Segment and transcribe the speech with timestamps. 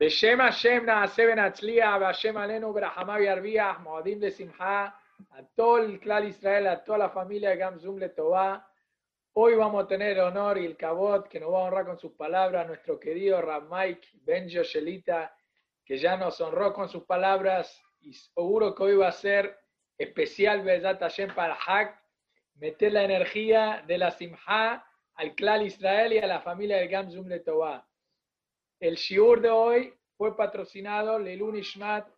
[0.00, 4.94] Beshem Hashem Naaseven Atzlia, Hashem Alenu, Berahamavi Arbiah, Moadim de Simha,
[5.30, 8.66] a todo el clan Israel, a toda la familia de Gamzum Letová.
[9.34, 11.98] Hoy vamos a tener el honor y el cabot que nos va a honrar con
[11.98, 15.36] sus palabras nuestro querido Ramaik Ben Yoshelita,
[15.84, 19.54] que ya nos honró con sus palabras y seguro que hoy va a ser
[19.98, 21.58] especial verdad Hashem para
[22.54, 24.82] meter la energía de la Simha
[25.16, 27.86] al clan Israel y a la familia del Gamzum Letová.
[28.80, 32.08] El shiur de hoy fue patrocinado Lelun Ishmat,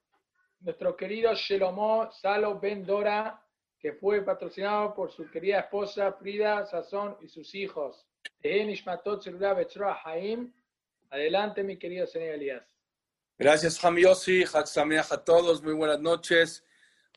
[0.60, 3.44] nuestro querido Shelomo Salo Ben Dora,
[3.80, 8.06] que fue patrocinado por su querida esposa Frida Sazón y sus hijos.
[11.10, 12.64] Adelante, mi querido señor Elías.
[13.36, 14.44] Gracias, Ham Yossi.
[14.54, 15.64] a todos.
[15.64, 16.64] Muy buenas noches.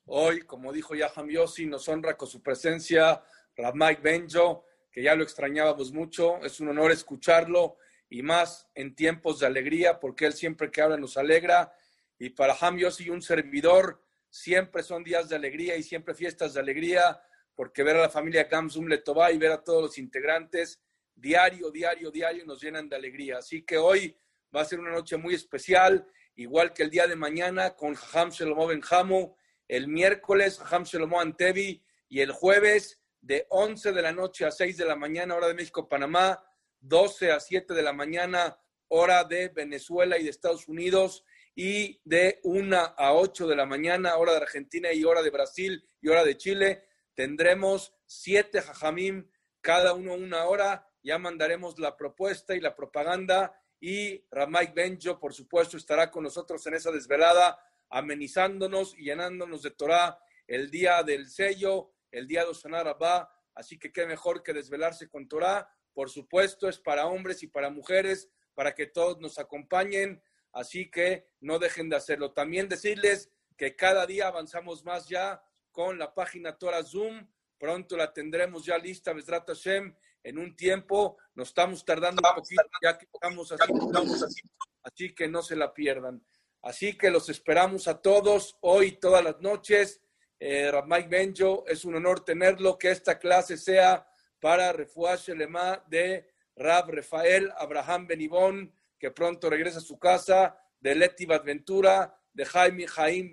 [0.05, 3.23] Hoy, como dijo ya Ham Yossi, nos honra con su presencia
[3.55, 6.43] Rav Mike Benjo, que ya lo extrañábamos mucho.
[6.43, 7.77] Es un honor escucharlo
[8.09, 11.73] y más en tiempos de alegría, porque Él siempre que habla nos alegra.
[12.17, 16.59] Y para Ham Yossi, un servidor, siempre son días de alegría y siempre fiestas de
[16.59, 17.21] alegría,
[17.55, 20.81] porque ver a la familia Gamsum Letová y ver a todos los integrantes
[21.15, 23.37] diario, diario, diario nos llenan de alegría.
[23.37, 24.15] Así que hoy
[24.55, 28.29] va a ser una noche muy especial, igual que el día de mañana con Ham
[28.29, 29.35] Shelomo Benjamu,
[29.67, 34.77] el miércoles Ham Shelomo Antevi y el jueves de 11 de la noche a 6
[34.77, 36.43] de la mañana, hora de México, Panamá,
[36.87, 41.23] 12 a 7 de la mañana, hora de Venezuela y de Estados Unidos,
[41.55, 45.87] y de 1 a 8 de la mañana, hora de Argentina y hora de Brasil
[46.01, 49.29] y hora de Chile, tendremos siete jajamim,
[49.61, 55.33] cada uno una hora, ya mandaremos la propuesta y la propaganda y Ramay Benjo, por
[55.33, 61.29] supuesto, estará con nosotros en esa desvelada, amenizándonos y llenándonos de Torah el día del
[61.29, 66.09] sello, el día de Osanar Abba, así que qué mejor que desvelarse con Torah por
[66.09, 70.21] supuesto, es para hombres y para mujeres, para que todos nos acompañen.
[70.51, 72.33] Así que no dejen de hacerlo.
[72.33, 77.25] También decirles que cada día avanzamos más ya con la página Torah Zoom.
[77.57, 81.17] Pronto la tendremos ya lista, Besrat Hashem, en un tiempo.
[81.33, 84.41] Nos estamos tardando un poquito, ya que estamos así,
[84.83, 86.21] así, que no se la pierdan.
[86.61, 90.01] Así que los esperamos a todos hoy, todas las noches.
[90.41, 94.05] Eh, Mike Benjo, es un honor tenerlo, que esta clase sea
[94.39, 100.95] para Refuash Lema de Rab Rafael Abraham Benibón, que pronto regresa a su casa, de
[100.95, 103.31] Leti Ventura, de Jaime Jaim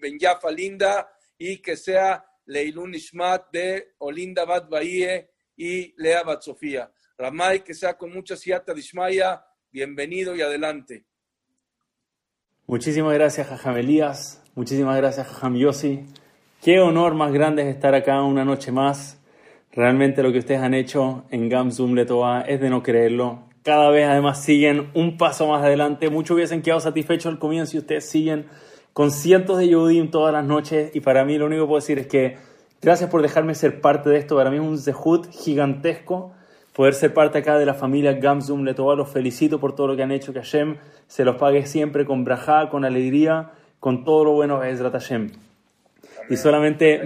[0.00, 6.90] Benyafa Linda, y que sea Leilun Ishmat de Olinda Bat Bahie y Lea Bat Sofía.
[7.18, 8.82] Ramay, que sea con mucha siata de
[9.70, 11.04] bienvenido y adelante.
[12.66, 14.42] Muchísimas gracias, Jajam Elías.
[14.54, 16.04] Muchísimas gracias, Jajam Yossi.
[16.62, 19.18] Qué honor más grande es estar acá una noche más
[19.76, 23.40] Realmente lo que ustedes han hecho en Gamsum Letoa es de no creerlo.
[23.62, 26.08] Cada vez además siguen un paso más adelante.
[26.08, 28.46] Muchos hubiesen quedado satisfechos al comienzo y ustedes siguen
[28.94, 30.96] con cientos de Yehudim todas las noches.
[30.96, 32.38] Y para mí lo único que puedo decir es que
[32.80, 34.36] gracias por dejarme ser parte de esto.
[34.36, 36.32] Para mí es un zehut gigantesco
[36.72, 38.96] poder ser parte acá de la familia Gamsum Letoa.
[38.96, 40.32] Los felicito por todo lo que han hecho.
[40.32, 44.74] Que Hashem se los pague siempre con brajá, con alegría, con todo lo bueno de
[44.74, 45.32] Hashem.
[46.30, 47.02] Y solamente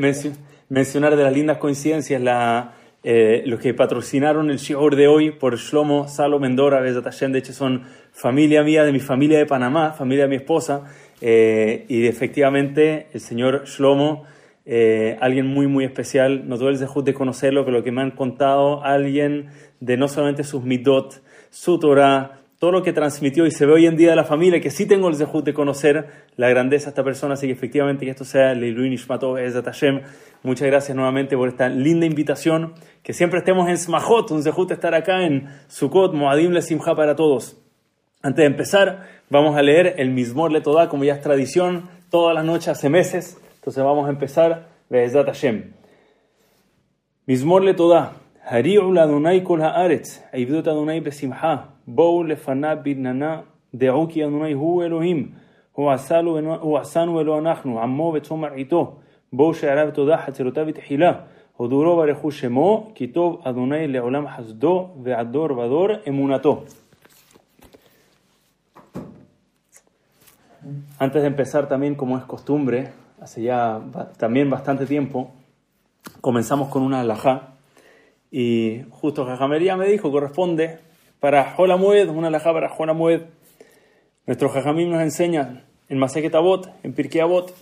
[0.70, 5.56] mencionar de las lindas coincidencias la, eh, los que patrocinaron el shiur de hoy por
[5.56, 7.82] Shlomo, Salo, Mendora, de hecho son
[8.12, 10.84] familia mía, de mi familia de Panamá, familia de mi esposa,
[11.20, 14.24] eh, y efectivamente el señor Shlomo,
[14.64, 18.02] eh, alguien muy, muy especial, no tuve el dejud de conocerlo, pero lo que me
[18.02, 19.48] han contado, alguien
[19.80, 21.20] de no solamente sus midot,
[21.50, 24.60] su Torah, todo lo que transmitió y se ve hoy en día de la familia,
[24.60, 28.04] que sí tengo el zehut de conocer la grandeza de esta persona, así que efectivamente
[28.04, 30.02] que esto sea Leiluin Ishmatov Ezat Hashem.
[30.42, 34.94] Muchas gracias nuevamente por esta linda invitación, que siempre estemos en Smajot, un zehut estar
[34.94, 37.56] acá en Sukkot, Moadim Le Simha para todos.
[38.20, 42.34] Antes de empezar, vamos a leer el Mismor Le Todá, como ya es tradición, todas
[42.34, 45.72] las noches hace meses, entonces vamos a empezar Ezat Hashem.
[47.24, 51.79] Mismor Le Todá, Hari'u Adonai Kol Ha'aretz, Adonai Besimha.
[51.89, 53.41] בואו לפניו ברננה,
[53.73, 55.31] דעו כי אדוני הוא אלוהים,
[55.71, 55.91] הוא
[56.77, 58.95] עשנו ולא אנחנו, עמו וצום מרעיתו.
[59.33, 61.13] בואו שעריו תודה חצרותיו ותחילה.
[61.57, 66.63] הודורו ברכו שמו, כי טוב אדוני לעולם חסדו ועדור ודור אמונתו.
[70.99, 72.89] Antes de empezar también, como es costumbre,
[73.21, 73.81] hace ya
[74.17, 75.31] también bastante tiempo,
[76.21, 77.49] comenzamos con una alajá
[78.31, 80.79] y justo Jajamería me dijo, corresponde
[81.20, 83.22] para Jolamued, una alajá para Jolamued.
[84.26, 87.54] Nuestro Jajamín nos enseña en Maseket Abot, en Pirkei Abot,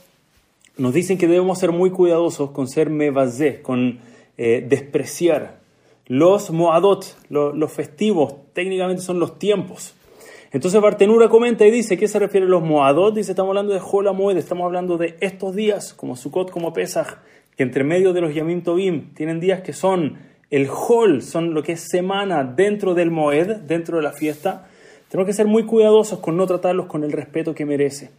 [0.77, 3.99] nos dicen que debemos ser muy cuidadosos con ser mevazé, con
[4.37, 5.59] eh, despreciar
[6.07, 9.95] los moadot, los festivos, técnicamente son los tiempos.
[10.53, 13.15] Entonces Bartenura comenta y dice, ¿qué se refiere a los Moadot?
[13.15, 17.19] Dice, estamos hablando de Hola Moed, estamos hablando de estos días, como Sukkot, como Pesach,
[17.55, 20.17] que entre medio de los Yamim Tobim tienen días que son
[20.51, 24.67] el Hol, son lo que es semana dentro del Moed, dentro de la fiesta.
[25.09, 28.11] Tenemos que ser muy cuidadosos con no tratarlos con el respeto que merece.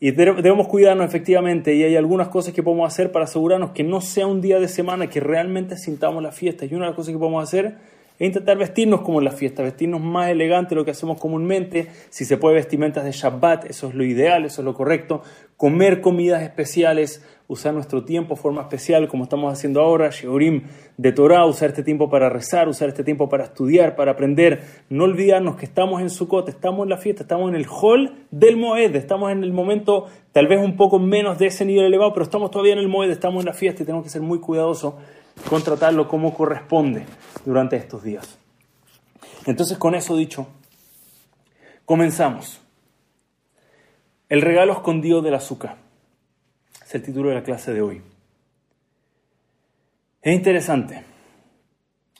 [0.00, 4.00] Y debemos cuidarnos efectivamente y hay algunas cosas que podemos hacer para asegurarnos que no
[4.00, 6.66] sea un día de semana que realmente sintamos la fiesta.
[6.66, 7.76] Y una de las cosas que podemos hacer
[8.18, 12.24] e intentar vestirnos como en la fiesta, vestirnos más elegante lo que hacemos comúnmente, si
[12.24, 15.22] se puede vestimentas de Shabbat, eso es lo ideal, eso es lo correcto,
[15.56, 20.62] comer comidas especiales, usar nuestro tiempo de forma especial, como estamos haciendo ahora, Sheorim
[20.96, 25.04] de Torah, usar este tiempo para rezar, usar este tiempo para estudiar, para aprender, no
[25.04, 28.94] olvidarnos que estamos en Sukkot, estamos en la fiesta, estamos en el hall del Moed,
[28.94, 32.50] estamos en el momento tal vez un poco menos de ese nivel elevado, pero estamos
[32.50, 34.94] todavía en el Moed, estamos en la fiesta y tenemos que ser muy cuidadosos
[35.48, 37.06] contratarlo como corresponde
[37.44, 38.38] durante estos días.
[39.46, 40.46] Entonces, con eso dicho,
[41.84, 42.60] comenzamos.
[44.28, 45.76] El regalo escondido del azúcar.
[46.82, 48.02] Es el título de la clase de hoy.
[50.22, 51.04] Es interesante.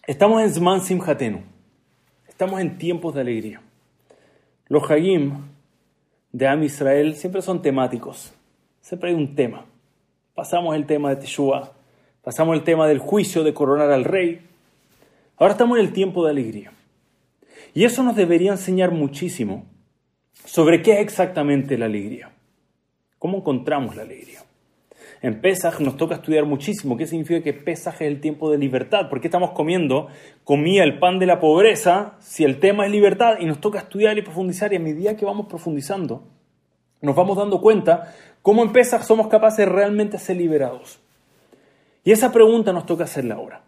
[0.06, 1.42] Estamos en Zman Simhatenu.
[2.28, 3.62] Estamos en tiempos de alegría.
[4.66, 5.54] Los Hagim
[6.32, 8.34] de Am Israel siempre son temáticos.
[8.80, 9.64] Siempre hay un tema.
[10.34, 11.73] Pasamos el tema de Teshua,
[12.24, 14.40] Pasamos el tema del juicio de coronar al rey.
[15.36, 16.72] Ahora estamos en el tiempo de alegría.
[17.74, 19.66] Y eso nos debería enseñar muchísimo
[20.46, 22.30] sobre qué es exactamente la alegría.
[23.18, 24.40] ¿Cómo encontramos la alegría?
[25.20, 29.10] En Pesaj nos toca estudiar muchísimo qué significa que Pesaj es el tiempo de libertad.
[29.10, 30.08] ¿Por qué estamos comiendo
[30.44, 33.36] comía el pan de la pobreza si el tema es libertad?
[33.38, 34.72] Y nos toca estudiar y profundizar.
[34.72, 36.22] Y a medida que vamos profundizando,
[37.02, 41.03] nos vamos dando cuenta cómo en Pesaj somos capaces de realmente ser liberados.
[42.04, 43.62] Y esa pregunta nos toca hacerla ahora.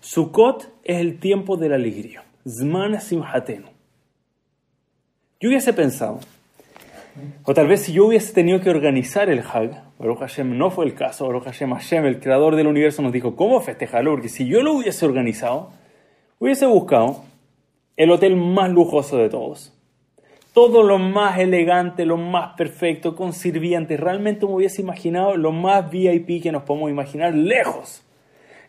[0.00, 2.24] Sukkot es el tiempo de la alegría.
[2.46, 3.66] Zman Simhatenu.
[5.40, 6.20] Yo hubiese pensado,
[7.44, 10.84] o tal vez si yo hubiese tenido que organizar el Hag, Baruch Hashem no fue
[10.84, 14.46] el caso, Baruch Hashem Hashem, el creador del universo, nos dijo cómo festejarlo, porque si
[14.46, 15.70] yo lo hubiese organizado,
[16.38, 17.24] hubiese buscado
[17.96, 19.72] el hotel más lujoso de todos,
[20.52, 23.98] todo lo más elegante, lo más perfecto, con sirvientes.
[23.98, 28.02] Realmente me hubiese imaginado lo más VIP que nos podemos imaginar, lejos.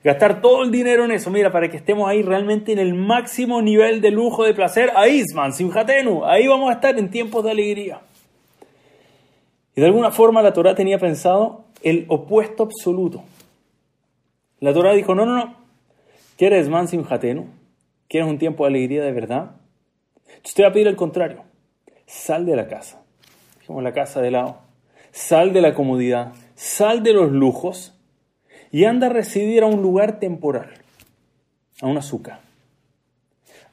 [0.03, 3.62] Gastar todo el dinero en eso, mira, para que estemos ahí realmente en el máximo
[3.62, 4.91] nivel de lujo, de placer.
[4.95, 8.01] Ahí, man, Simhatenu, ahí vamos a estar en tiempos de alegría.
[9.75, 13.24] Y de alguna forma la Torah tenía pensado el opuesto absoluto.
[14.59, 15.56] La Torah dijo, no, no, no,
[16.38, 17.47] ¿quieres man Simhatenu?
[18.07, 19.51] ¿Quieres un tiempo de alegría de verdad?
[20.27, 21.53] Entonces te voy a pedir el contrario
[22.13, 23.01] sal de la casa.
[23.60, 24.60] Dejemos la casa de lado.
[25.12, 27.94] Sal de la comodidad, sal de los lujos
[28.71, 30.71] y anda a residir a un lugar temporal,
[31.81, 32.39] a un azúcar.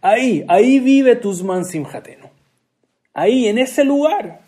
[0.02, 2.31] Ahí, ahí vive Tuzman Simhateno.
[3.14, 4.40] Ahí, en ese lugar,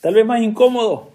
[0.00, 1.10] tal vez más incómodo.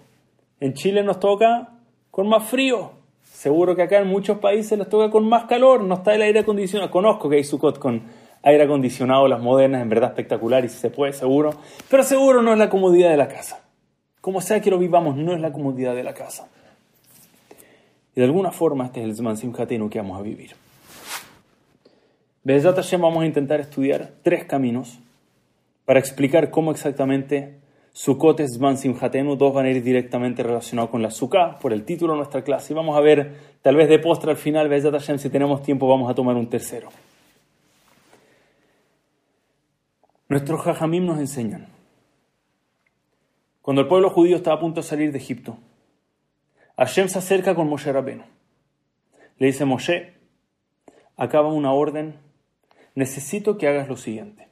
[0.60, 1.70] En Chile nos toca
[2.10, 2.92] con más frío.
[3.24, 5.82] Seguro que acá en muchos países nos toca con más calor.
[5.82, 6.90] No está el aire acondicionado.
[6.90, 8.02] Conozco que hay Sukkot con
[8.46, 11.50] aire acondicionado, las modernas, en verdad espectacular y si se puede, seguro.
[11.90, 13.60] Pero seguro no es la comodidad de la casa.
[14.20, 16.48] Como sea que lo vivamos, no es la comodidad de la casa.
[18.14, 20.52] Y de alguna forma este es el Zman que vamos a vivir.
[22.44, 25.00] Bezat Hashem vamos a intentar estudiar tres caminos
[25.84, 27.56] para explicar cómo exactamente
[27.94, 29.34] Sukkot es Zman Simchatenu.
[29.34, 32.72] Dos van a ir directamente relacionados con la Sukkah, por el título de nuestra clase.
[32.72, 35.88] Y vamos a ver, tal vez de postre al final, Bezat Hashem, si tenemos tiempo,
[35.88, 36.90] vamos a tomar un tercero.
[40.28, 41.68] Nuestros jajamim nos enseñan.
[43.62, 45.58] Cuando el pueblo judío estaba a punto de salir de Egipto,
[46.76, 48.24] Hashem se acerca con Moshe Rabeno.
[49.38, 50.14] Le dice, Moshe,
[51.16, 52.16] acaba una orden,
[52.94, 54.48] necesito que hagas lo siguiente.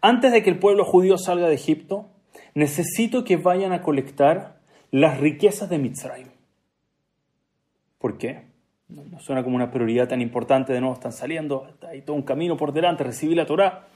[0.00, 2.08] Antes de que el pueblo judío salga de Egipto,
[2.54, 6.30] necesito que vayan a colectar las riquezas de Mitzrayim.
[7.98, 8.48] ¿Por qué?
[8.88, 12.56] No suena como una prioridad tan importante, de nuevo están saliendo, hay todo un camino
[12.56, 13.86] por delante, recibir la Torah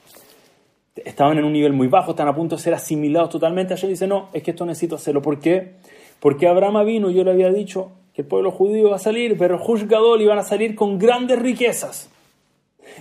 [1.03, 3.73] estaban en un nivel muy bajo, están a punto de ser asimilados totalmente.
[3.73, 5.21] Ayer dice, no, es que esto necesito hacerlo.
[5.21, 5.73] ¿Por qué?
[6.19, 9.59] Porque Abraham vino, yo le había dicho que el pueblo judío iba a salir, pero
[9.59, 12.09] Gadol iban a salir con grandes riquezas.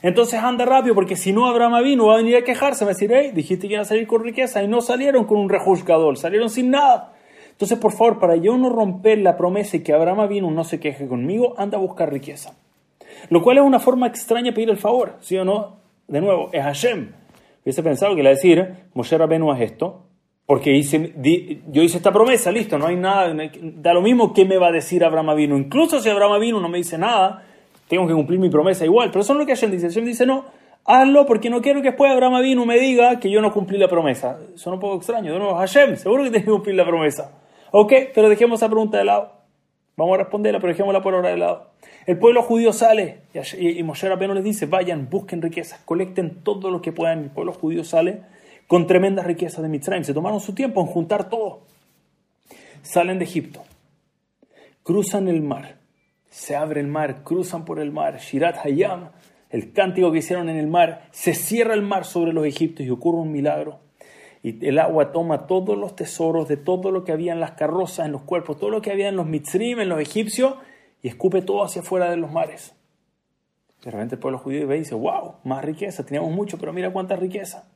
[0.02, 2.94] Entonces anda rápido, porque si no Abraham vino, va a venir a quejarse, va a
[2.94, 6.16] decir, hey, dijiste que iban a salir con riqueza, y no salieron con un Gadol,
[6.16, 7.12] salieron sin nada.
[7.50, 10.80] Entonces, por favor, para yo no romper la promesa y que Abraham vino no se
[10.80, 12.56] queje conmigo, anda a buscar riqueza.
[13.30, 15.76] Lo cual es una forma extraña de pedir el favor, ¿sí o no?
[16.08, 17.23] De nuevo, es Hashem
[17.64, 20.06] hubiese pensado que le decir, Moshe Rabenu es esto,
[20.46, 21.14] porque hice,
[21.68, 24.72] yo hice esta promesa, listo, no hay nada, da lo mismo que me va a
[24.72, 25.56] decir Abraham Avinu.
[25.56, 27.44] Incluso si Abraham Avinu no me dice nada,
[27.88, 29.10] tengo que cumplir mi promesa igual.
[29.10, 29.88] Pero eso es lo que Hashem dice.
[29.88, 30.44] Hashem dice, no,
[30.84, 33.88] hazlo porque no quiero que después Abraham vino me diga que yo no cumplí la
[33.88, 34.38] promesa.
[34.54, 35.32] Suena un poco extraño.
[35.32, 37.32] De nuevo, Hashem, seguro que tienes que cumplir la promesa.
[37.70, 39.43] Ok, pero dejemos esa pregunta de lado.
[39.96, 41.70] Vamos a responderla, pero dejémosla por ahora de lado.
[42.06, 43.22] El pueblo judío sale
[43.58, 47.24] y, Moshe Rabbeinu les dice, vayan, busquen riquezas, colecten todo lo que puedan.
[47.24, 48.22] El pueblo judío sale
[48.66, 50.04] con tremendas riquezas de Mitzrayim.
[50.04, 51.60] Se tomaron su tiempo en juntar todo.
[52.82, 53.62] Salen de Egipto,
[54.82, 55.76] cruzan el mar,
[56.28, 59.08] se abre el mar, cruzan por el mar, Shirat Hayam,
[59.48, 62.90] el cántico que hicieron en el mar, se cierra el mar sobre los egipcios y
[62.90, 63.83] ocurre un milagro.
[64.44, 68.04] Y el agua toma todos los tesoros de todo lo que había en las carrozas,
[68.04, 70.56] en los cuerpos, todo lo que había en los mitzrim, en los egipcios,
[71.00, 72.76] y escupe todo hacia afuera de los mares.
[73.82, 76.92] De repente el pueblo judío ve y dice, wow, más riqueza, teníamos mucho, pero mira
[76.92, 77.70] cuánta riqueza.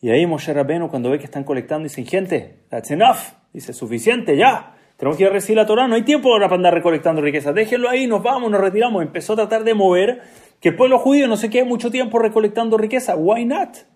[0.00, 3.18] Y ahí Moshe Rabbeinu, cuando ve que están colectando, dice, gente, that's enough.
[3.52, 4.74] Dice, suficiente, ya.
[4.96, 5.86] Tenemos que ir a recibir la Torah.
[5.86, 7.52] No hay tiempo ahora para andar recolectando riqueza.
[7.52, 9.00] Déjenlo ahí, nos vamos, nos retiramos.
[9.00, 10.20] Empezó a tratar de mover
[10.60, 13.14] que el pueblo judío no se quede mucho tiempo recolectando riqueza.
[13.14, 13.91] Why not?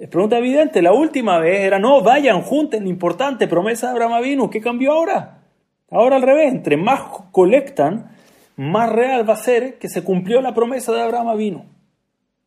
[0.00, 0.80] Es pregunta evidente.
[0.80, 4.48] La última vez era, no, vayan, junten, importante, promesa de Abraham vino.
[4.48, 5.42] ¿Qué cambió ahora?
[5.90, 6.50] Ahora al revés.
[6.54, 8.10] Entre más colectan,
[8.56, 11.66] más real va a ser que se cumplió la promesa de Abraham vino.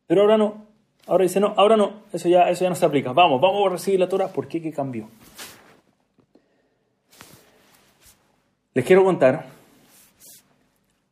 [0.08, 0.66] Pero ahora no.
[1.06, 2.02] Ahora dice, no, ahora no.
[2.12, 3.12] Eso ya, eso ya no se aplica.
[3.12, 4.26] Vamos, vamos a recibir la Torah.
[4.26, 4.60] ¿Por qué?
[4.60, 5.06] ¿Qué cambió?
[8.72, 9.46] Les quiero contar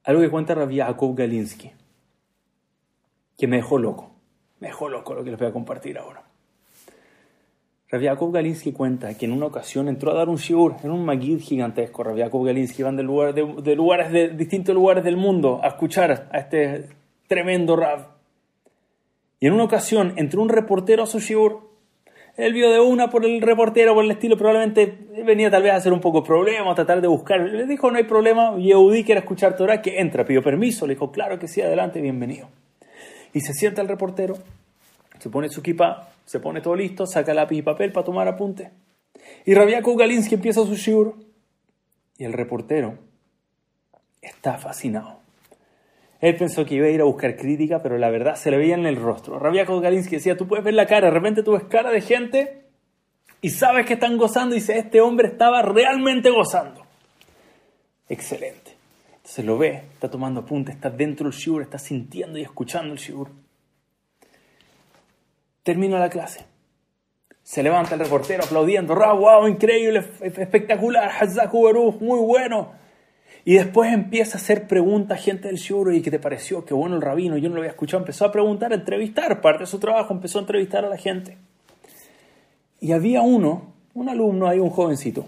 [0.03, 1.71] algo que cuenta Rabbi Jacob Galinsky,
[3.39, 4.11] que me dejó loco.
[4.59, 6.32] Me dejó loco lo que les voy a compartir ahora.
[7.93, 11.05] Rabbi Jacob Galinsky cuenta que en una ocasión entró a dar un shiur en un
[11.05, 12.03] magid gigantesco.
[12.03, 16.31] Rabbi Jacob Galinsky van de, lugar, de, lugares de distintos lugares del mundo a escuchar
[16.33, 16.89] a este
[17.27, 18.07] tremendo rab.
[19.41, 21.71] Y en una ocasión entró un reportero a su shiur
[22.39, 24.97] él vio de una por el reportero, por el estilo, probablemente
[25.27, 27.41] venía tal vez a hacer un poco problema, a tratar de buscar.
[27.41, 31.13] Le dijo, no hay problema, Yehudi quiere escuchar Torah, que entra, pidió permiso, le dijo,
[31.13, 32.49] claro que sí, adelante, bienvenido.
[33.35, 34.39] Y se sienta el reportero,
[35.19, 38.71] se pone su kipa, se pone todo listo, saca lápiz y papel para tomar apunte.
[39.45, 41.15] Y Rabiakov Galinsky empieza su shiur.
[42.19, 42.99] Y el reportero
[44.21, 45.23] está fascinado.
[46.21, 48.77] Él pensó que iba a ir a buscar crítica, pero la verdad se le veía
[48.77, 49.41] en el rostro.
[49.41, 52.67] Rabia Galinsky decía, tú puedes ver la cara, de repente tú ves cara de gente
[53.41, 56.87] y sabes que están gozando y dice, este hombre estaba realmente gozando.
[58.09, 58.77] Excelente.
[59.17, 63.01] Entonces lo ve, está tomando apuntes, está dentro del shiur, está sintiendo y escuchando el
[63.01, 63.29] shiur.
[65.63, 66.45] Termina la clase.
[67.43, 71.11] Se levanta el reportero aplaudiendo, wow, increíble, espectacular,
[72.01, 72.73] muy bueno.
[73.45, 76.75] Y después empieza a hacer preguntas a gente del shuro y qué te pareció, qué
[76.75, 79.67] bueno el rabino, yo no lo había escuchado, empezó a preguntar, a entrevistar, parte de
[79.67, 81.37] su trabajo, empezó a entrevistar a la gente.
[82.81, 85.27] Y había uno, un alumno ahí, un jovencito,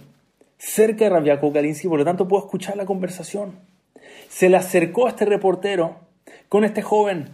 [0.59, 3.59] cerca de Rabiaco Galinsky, por lo tanto puedo escuchar la conversación.
[4.29, 5.97] Se le acercó a este reportero
[6.49, 7.31] con este joven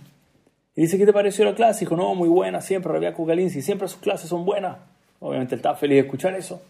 [0.76, 1.80] y dice, ¿qué te pareció la clase?
[1.80, 4.78] Dijo, no, muy buena, siempre Rabiaco Galinsky, siempre sus clases son buenas.
[5.18, 6.62] Obviamente él estaba feliz de escuchar eso.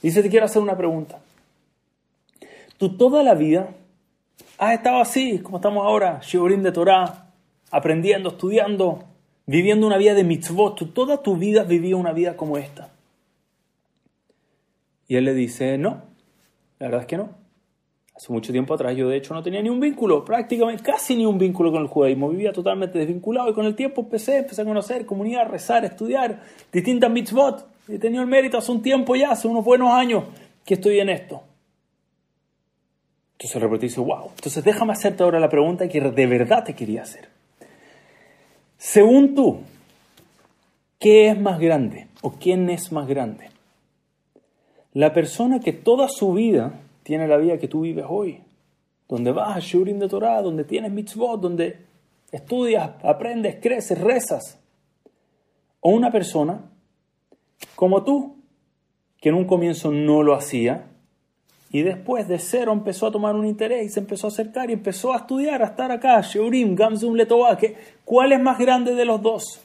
[0.00, 1.18] dice, te quiero hacer una pregunta.
[2.78, 3.74] Tú toda la vida
[4.58, 7.26] has estado así, como estamos ahora, Shiurim de Torah,
[7.70, 9.04] aprendiendo, estudiando,
[9.46, 10.76] viviendo una vida de mitzvot.
[10.76, 12.90] Tú toda tu vida has vivido una vida como esta.
[15.08, 16.02] Y él le dice, no,
[16.78, 17.39] la verdad es que no.
[18.20, 21.24] Hace mucho tiempo atrás yo de hecho no tenía ni un vínculo, prácticamente casi ni
[21.24, 22.28] un vínculo con el judaísmo.
[22.28, 27.10] Vivía totalmente desvinculado y con el tiempo empecé, empecé a conocer comunidad, rezar, estudiar distintas
[27.10, 27.66] mitzvot.
[27.88, 30.24] He tenido el mérito hace un tiempo ya, hace unos buenos años
[30.66, 31.40] que estoy en esto.
[33.32, 36.74] Entonces el reportero dice, wow, entonces déjame hacerte ahora la pregunta que de verdad te
[36.74, 37.26] quería hacer.
[38.76, 39.60] Según tú,
[40.98, 43.48] ¿qué es más grande o quién es más grande?
[44.92, 48.40] La persona que toda su vida tiene la vida que tú vives hoy,
[49.08, 51.80] donde vas a Shurim de Torah, donde tienes mitzvot, donde
[52.30, 54.60] estudias, aprendes, creces, rezas.
[55.80, 56.70] O una persona
[57.74, 58.36] como tú,
[59.20, 60.86] que en un comienzo no lo hacía,
[61.72, 64.74] y después de cero empezó a tomar un interés y se empezó a acercar y
[64.74, 67.58] empezó a estudiar, a estar acá, Sheurim, Gamzum, Letová,
[68.04, 69.60] ¿cuál es más grande de los dos?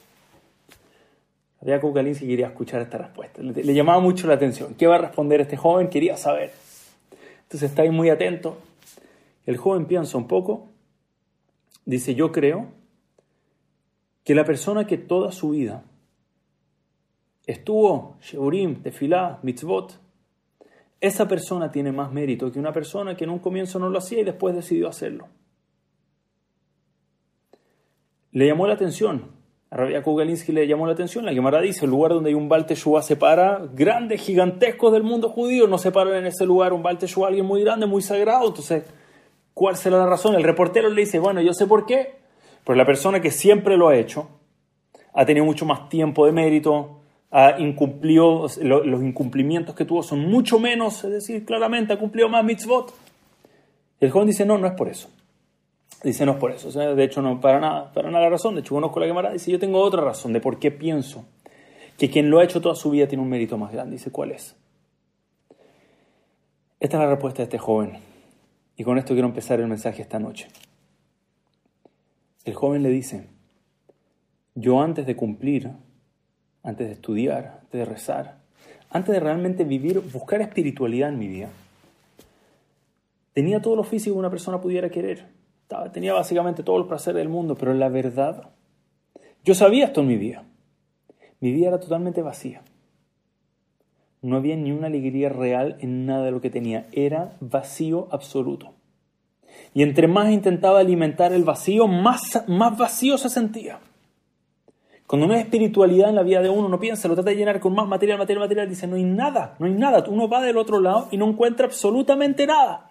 [1.62, 4.74] Había Kalinsky quería escuchar esta respuesta, le, llamaba mucho la atención.
[4.74, 5.88] ¿Qué va a responder este joven?
[5.88, 6.65] Quería saber.
[7.46, 8.58] Entonces está ahí muy atento.
[9.46, 10.68] El joven piensa un poco,
[11.84, 12.72] dice, yo creo
[14.24, 15.84] que la persona que toda su vida
[17.46, 20.00] estuvo, Sheurim, Tefilá, Mitzvot,
[21.00, 24.20] esa persona tiene más mérito que una persona que en un comienzo no lo hacía
[24.20, 25.28] y después decidió hacerlo.
[28.32, 29.30] Le llamó la atención.
[29.70, 31.24] A Rabia Kugalinsky le llamó la atención.
[31.24, 35.28] La Gemara dice, el lugar donde hay un Baal Teshuvah separa grandes, gigantescos del mundo
[35.28, 35.66] judío.
[35.66, 38.46] No separan en ese lugar un Baal alguien muy grande, muy sagrado.
[38.46, 38.84] Entonces,
[39.54, 40.36] ¿cuál será la razón?
[40.36, 42.14] El reportero le dice, bueno, yo sé por qué.
[42.64, 44.28] Pero la persona que siempre lo ha hecho,
[45.12, 50.58] ha tenido mucho más tiempo de mérito, ha incumplido, los incumplimientos que tuvo son mucho
[50.58, 52.92] menos, es decir, claramente ha cumplido más mitzvot.
[54.00, 55.08] El joven dice, no, no es por eso.
[56.02, 56.70] Dice, por eso.
[56.70, 58.54] de hecho, no, para nada, para nada la razón.
[58.54, 59.32] De hecho, conozco la Gemara.
[59.32, 61.24] Dice, yo tengo otra razón de por qué pienso
[61.98, 63.96] que quien lo ha hecho toda su vida tiene un mérito más grande.
[63.96, 64.54] Dice, ¿cuál es?
[66.78, 67.98] Esta es la respuesta de este joven.
[68.76, 70.48] Y con esto quiero empezar el mensaje esta noche.
[72.44, 73.26] El joven le dice,
[74.54, 75.72] yo antes de cumplir,
[76.62, 78.36] antes de estudiar, antes de rezar,
[78.90, 81.48] antes de realmente vivir, buscar espiritualidad en mi vida,
[83.32, 85.26] tenía todo lo físico que una persona pudiera querer.
[85.92, 88.50] Tenía básicamente todo el placer del mundo, pero la verdad,
[89.44, 90.44] yo sabía esto en mi vida.
[91.40, 92.62] Mi vida era totalmente vacía.
[94.22, 96.86] No había ni una alegría real en nada de lo que tenía.
[96.92, 98.74] Era vacío absoluto.
[99.74, 103.78] Y entre más intentaba alimentar el vacío, más, más vacío se sentía.
[105.06, 107.60] Cuando no hay espiritualidad en la vida de uno, uno piensa, lo trata de llenar
[107.60, 110.04] con más material, material, material, dice, no hay nada, no hay nada.
[110.08, 112.85] Uno va del otro lado y no encuentra absolutamente nada.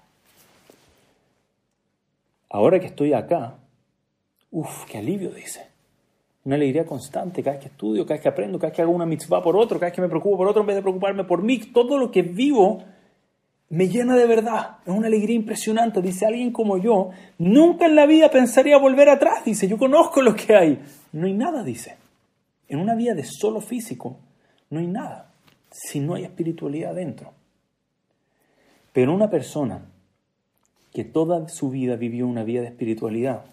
[2.55, 3.57] Ahora que estoy acá,
[4.49, 5.67] uff, qué alivio, dice.
[6.45, 8.93] Una alegría constante, cada vez que estudio, cada vez que aprendo, cada vez que hago
[8.93, 11.25] una mitzvah por otro, cada vez que me preocupo por otro en vez de preocuparme
[11.25, 12.81] por mí, todo lo que vivo
[13.67, 14.77] me llena de verdad.
[14.85, 16.01] Es una alegría impresionante.
[16.01, 17.09] Dice alguien como yo,
[17.39, 19.43] nunca en la vida pensaría volver atrás.
[19.43, 20.79] Dice, yo conozco lo que hay.
[21.11, 21.97] No hay nada, dice.
[22.69, 24.15] En una vida de solo físico,
[24.69, 25.33] no hay nada
[25.71, 27.33] si no hay espiritualidad dentro.
[28.93, 29.81] Pero una persona
[30.95, 33.43] que toda su vida vivió una vida de espiritualidad,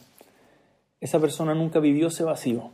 [1.00, 2.70] esa persona nunca vivió ese vacío.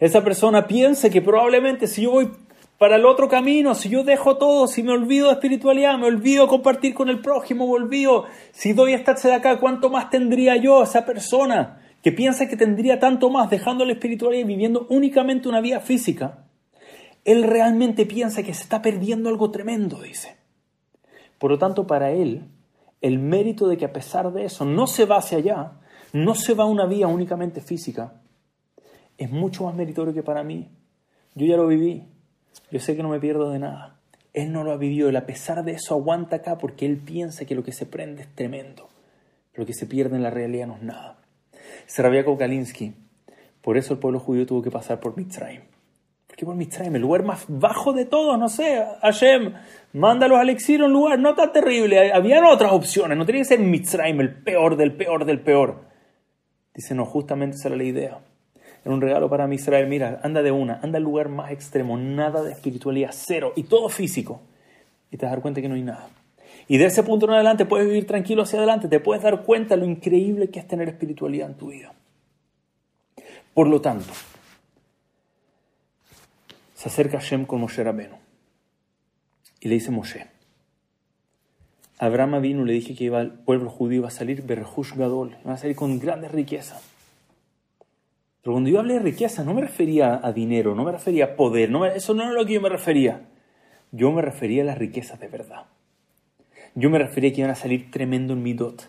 [0.00, 2.30] Esa persona piensa que probablemente si yo voy
[2.76, 6.42] para el otro camino, si yo dejo todo, si me olvido de espiritualidad, me olvido
[6.42, 10.56] de compartir con el prójimo, me olvido, si doy esta de acá, ¿cuánto más tendría
[10.56, 15.48] yo esa persona que piensa que tendría tanto más dejando la espiritualidad y viviendo únicamente
[15.48, 16.44] una vida física?
[17.24, 20.36] Él realmente piensa que se está perdiendo algo tremendo, dice.
[21.38, 22.42] Por lo tanto, para él,
[23.00, 25.72] el mérito de que a pesar de eso no se va hacia allá,
[26.12, 28.14] no se va a una vía únicamente física,
[29.18, 30.70] es mucho más meritorio que para mí.
[31.34, 32.04] Yo ya lo viví,
[32.70, 33.98] yo sé que no me pierdo de nada.
[34.32, 37.44] Él no lo ha vivido, él a pesar de eso aguanta acá porque él piensa
[37.46, 38.88] que lo que se prende es tremendo,
[39.54, 41.18] lo que se pierde en la realidad no es nada.
[41.86, 42.94] Serabiakov Kalinsky,
[43.62, 45.62] por eso el pueblo judío tuvo que pasar por Mitzrayim.
[46.38, 46.96] ¿Por qué Mitzrayim?
[46.96, 49.54] El lugar más bajo de todos, no sé, Hashem,
[49.94, 52.12] mándalos al exilio un lugar no tan terrible.
[52.12, 55.80] Habían otras opciones, no tenía que ser Mitzrayim, el peor del peor del peor.
[56.74, 58.18] Dice, no, justamente esa era la idea.
[58.84, 59.88] Era un regalo para Israel.
[59.88, 63.88] Mira, anda de una, anda al lugar más extremo, nada de espiritualidad, cero, y todo
[63.88, 64.42] físico.
[65.10, 66.08] Y te vas a dar cuenta que no hay nada.
[66.68, 69.74] Y de ese punto en adelante puedes vivir tranquilo hacia adelante, te puedes dar cuenta
[69.76, 71.94] lo increíble que es tener espiritualidad en tu vida.
[73.54, 74.12] Por lo tanto,
[76.86, 78.14] se acerca Hashem con Moshe Rabenu
[79.58, 80.28] y le dice Moshe,
[81.98, 85.54] Abraham vino, le dije que iba, el pueblo judío iba a salir Berhush Gadol, iba
[85.54, 86.80] a salir con grandes riquezas.
[88.40, 91.36] Pero cuando yo hablé de riqueza, no me refería a dinero, no me refería a
[91.36, 93.22] poder, no eso no era lo que yo me refería.
[93.90, 95.64] Yo me refería a las riquezas de verdad.
[96.76, 98.88] Yo me refería a que iban a salir tremendo en midot,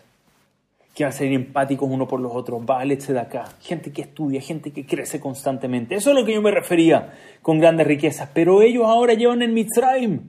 [0.98, 4.40] que iban a salir empáticos uno por los otros, vale, de acá, gente que estudia,
[4.40, 5.94] gente que crece constantemente.
[5.94, 8.30] Eso es lo que yo me refería con grandes riquezas.
[8.34, 10.22] Pero ellos ahora llevan en Mitzrayim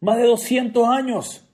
[0.00, 1.48] más de 200 años.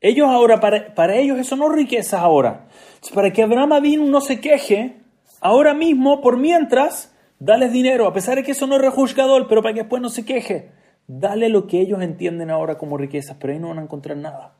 [0.00, 2.68] Ellos ahora, para, ellos eso no es riqueza ahora.
[3.12, 5.02] Para que Abraham vino no se queje,
[5.42, 9.60] ahora mismo, por mientras, dales dinero, a pesar de que eso no es rejuzgador, pero
[9.60, 10.70] para que después no se queje.
[11.06, 14.56] Dale lo que ellos entienden ahora como riqueza, pero ahí no van a encontrar nada.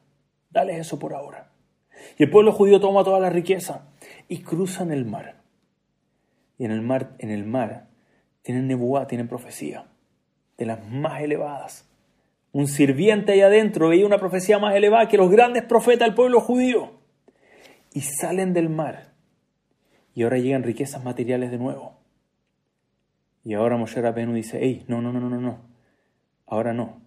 [0.51, 1.48] Dale eso por ahora.
[2.17, 3.89] Y el pueblo judío toma toda la riqueza
[4.29, 5.37] y cruzan el mar.
[6.57, 7.89] Y en el mar, en el mar
[8.43, 9.87] tienen nebuá, tienen profecía,
[10.57, 11.89] de las más elevadas
[12.53, 16.41] un sirviente ahí adentro veía una profecía más elevada que los grandes profetas del pueblo
[16.41, 16.93] judío.
[17.93, 19.13] Y salen del mar.
[20.15, 21.99] Y ahora llegan riquezas materiales de nuevo.
[23.45, 25.61] Y ahora Moshe Rabbeinu dice, hey, no, no, no, no, no.
[26.47, 27.01] Ahora no.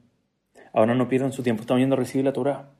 [0.73, 1.61] Ahora no pierdan su tiempo.
[1.61, 2.71] Están viendo a recibir la Torah.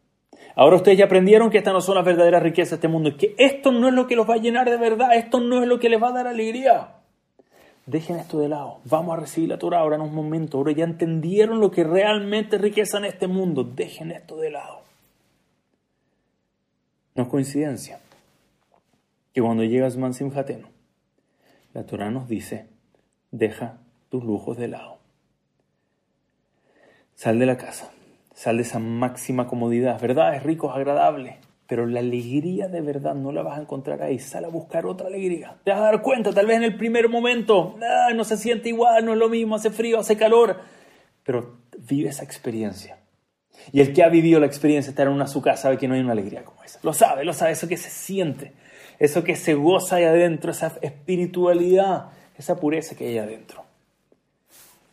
[0.55, 3.15] Ahora ustedes ya aprendieron que estas no son las verdaderas riquezas de este mundo.
[3.17, 5.15] Que esto no es lo que los va a llenar de verdad.
[5.15, 6.95] Esto no es lo que les va a dar alegría.
[7.85, 8.79] Dejen esto de lado.
[8.85, 10.57] Vamos a recibir la Torah ahora en un momento.
[10.57, 13.63] Ahora ya entendieron lo que realmente riqueza en este mundo.
[13.63, 14.81] Dejen esto de lado.
[17.15, 17.99] No es coincidencia
[19.33, 20.69] que cuando llegas Mansim Hateno,
[21.73, 22.67] la Torah nos dice,
[23.31, 23.77] deja
[24.09, 24.97] tus lujos de lado.
[27.15, 27.91] Sal de la casa,
[28.41, 30.01] sal de esa máxima comodidad.
[30.01, 30.33] ¿Verdad?
[30.35, 31.37] Es rico, es agradable.
[31.67, 34.17] Pero la alegría de verdad no la vas a encontrar ahí.
[34.17, 35.57] Sal a buscar otra alegría.
[35.63, 38.69] Te vas a dar cuenta, tal vez en el primer momento, ah, no se siente
[38.69, 40.59] igual, no es lo mismo, hace frío, hace calor.
[41.23, 42.97] Pero vive esa experiencia.
[43.71, 45.93] Y el que ha vivido la experiencia de estar en una azúcar sabe que no
[45.93, 46.79] hay una alegría como esa.
[46.81, 48.53] Lo sabe, lo sabe, eso que se siente,
[48.97, 53.63] eso que se goza ahí adentro, esa espiritualidad, esa pureza que hay adentro.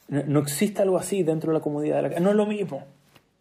[0.09, 2.21] No, existe algo así dentro de la comunidad de la casa.
[2.21, 2.85] No es lo mismo.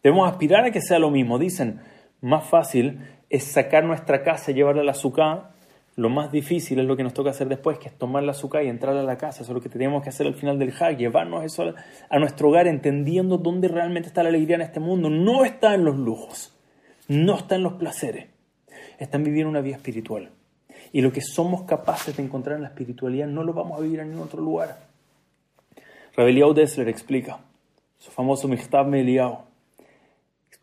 [0.03, 1.39] Debemos aspirar a que sea lo mismo.
[1.39, 1.81] Dicen,
[2.21, 5.51] más fácil es sacar nuestra casa y llevarla al azúcar.
[5.95, 8.63] Lo más difícil es lo que nos toca hacer después, que es tomar la azúcar
[8.63, 9.41] y entrar a la casa.
[9.41, 11.73] Eso es lo que tenemos que hacer al final del hack, llevarnos eso
[12.09, 15.09] a nuestro hogar entendiendo dónde realmente está la alegría en este mundo.
[15.09, 16.55] No está en los lujos,
[17.07, 18.27] no está en los placeres,
[18.99, 20.29] está en vivir una vida espiritual.
[20.93, 23.99] Y lo que somos capaces de encontrar en la espiritualidad no lo vamos a vivir
[23.99, 24.77] en ningún otro lugar.
[26.15, 27.39] Rebeliao Dessler explica,
[27.97, 29.46] su famoso Michtav Meliao.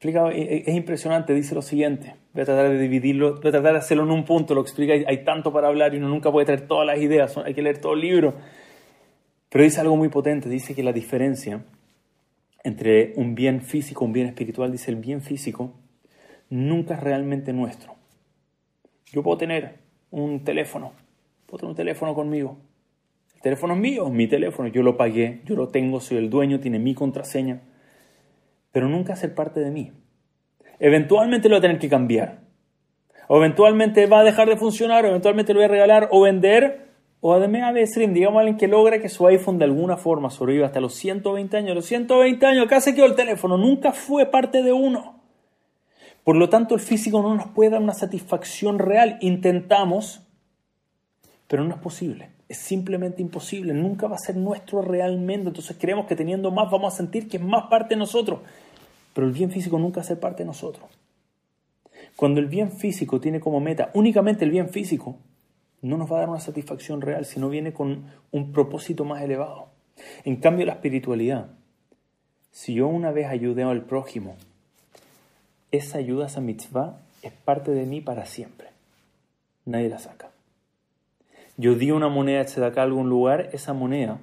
[0.04, 2.14] Explica, e, e, es impresionante, dice lo siguiente.
[2.34, 4.92] Voy a tratar de dividirlo, voy a tratar de hacerlo en un punto, lo explica,
[4.92, 7.78] hay, tanto para hablar y uno nunca puede traer todas las ideas, hay que leer
[7.78, 8.34] todo el libro.
[9.48, 11.64] Pero dice algo muy potente, dice que la diferencia
[12.64, 15.72] entre un bien físico un bien espiritual, dice el bien físico,
[16.50, 17.94] nunca es realmente nuestro.
[19.10, 19.78] Yo puedo tener
[20.10, 20.92] un teléfono,
[21.46, 22.58] puedo tener un teléfono conmigo,
[23.40, 26.78] teléfono es mío, mi teléfono, yo lo pagué, yo lo tengo, soy el dueño, tiene
[26.78, 27.62] mi contraseña,
[28.74, 29.92] pero nunca ser parte de mí.
[30.80, 32.40] Eventualmente lo voy a tener que cambiar.
[33.28, 36.88] O eventualmente va a dejar de funcionar, o eventualmente lo voy a regalar o vender,
[37.20, 40.66] o además a stream, digamos alguien que logra que su iPhone de alguna forma sobreviva
[40.66, 41.76] hasta los 120 años.
[41.76, 45.20] Los 120 años, se quedó el teléfono, nunca fue parte de uno.
[46.24, 49.18] Por lo tanto, el físico no nos puede dar una satisfacción real.
[49.20, 50.26] Intentamos,
[51.46, 55.48] pero no es posible es simplemente imposible, nunca va a ser nuestro realmente.
[55.48, 58.40] Entonces creemos que teniendo más vamos a sentir que es más parte de nosotros.
[59.14, 60.86] Pero el bien físico nunca ser parte de nosotros.
[62.16, 65.16] Cuando el bien físico tiene como meta únicamente el bien físico,
[65.80, 69.68] no nos va a dar una satisfacción real, sino viene con un propósito más elevado.
[70.24, 71.48] En cambio, la espiritualidad,
[72.50, 74.36] si yo una vez ayudé al prójimo,
[75.70, 78.68] esa ayuda, esa mitzvah, es parte de mí para siempre.
[79.64, 80.34] Nadie la saca
[81.56, 84.18] yo di una moneda de acá a algún lugar, esa moneda,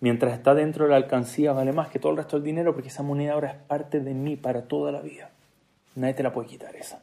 [0.00, 2.88] mientras está dentro de la alcancía, vale más que todo el resto del dinero porque
[2.88, 5.30] esa moneda ahora es parte de mí para toda la vida.
[5.94, 7.02] Nadie te la puede quitar esa.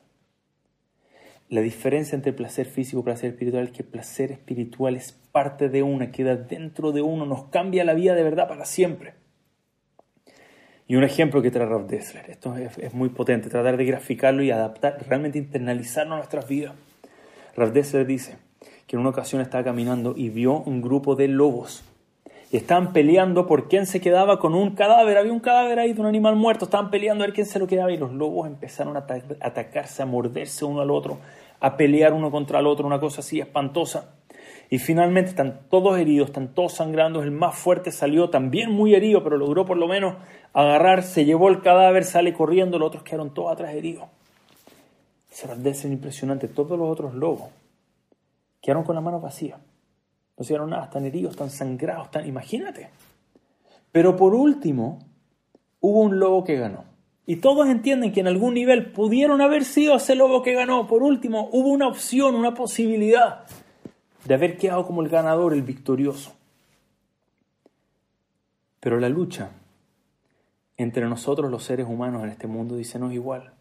[1.49, 5.69] La diferencia entre placer físico y placer espiritual es que el placer espiritual es parte
[5.69, 9.13] de uno, queda dentro de uno, nos cambia la vida de verdad para siempre.
[10.87, 14.51] Y un ejemplo que trae Rav Dessler, esto es, muy potente, tratar de graficarlo y
[14.51, 16.73] adaptar, realmente internalizarlo a nuestras vidas.
[17.55, 18.37] Rav Dessler dice,
[18.89, 21.83] que en una ocasión estaba caminando y vio un grupo de lobos.
[22.51, 25.17] Y estaban peleando por quién se quedaba con un cadáver.
[25.17, 26.65] Había un cadáver ahí de un animal muerto.
[26.65, 27.91] Estaban peleando a ver quién se lo quedaba.
[27.91, 29.05] Y los lobos empezaron a
[29.41, 31.19] atacarse, a morderse uno al otro,
[31.59, 32.87] a pelear uno contra el otro.
[32.87, 34.15] Una cosa así espantosa.
[34.71, 37.21] Y finalmente están todos heridos, están todos sangrando.
[37.21, 40.15] El más fuerte salió también muy herido, pero logró por lo menos
[40.53, 42.79] agarrar, se llevó el cadáver, sale corriendo.
[42.79, 44.05] Los otros quedaron todos atrás heridos.
[45.29, 46.47] Se es impresionante.
[46.47, 47.49] Todos los otros lobos
[48.61, 49.57] Quedaron con la mano vacía.
[50.39, 52.25] No hicieron nada, están heridos, están sangrados, están...
[52.25, 52.89] Imagínate.
[53.91, 54.99] Pero por último,
[55.81, 56.85] hubo un lobo que ganó.
[57.25, 60.87] Y todos entienden que en algún nivel pudieron haber sido ese lobo que ganó.
[60.87, 63.43] Por último, hubo una opción, una posibilidad
[64.23, 66.31] de haber quedado como el ganador, el victorioso.
[68.79, 69.51] Pero la lucha
[70.77, 73.51] entre nosotros los seres humanos en este mundo dice no es igual.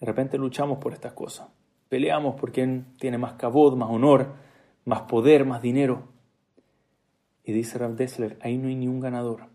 [0.00, 1.46] De repente luchamos por estas cosas.
[1.88, 4.32] Peleamos por quien tiene más cabod, más honor,
[4.84, 6.04] más poder, más dinero.
[7.44, 9.48] Y dice Rav Dessler, ahí no hay ni un ganador.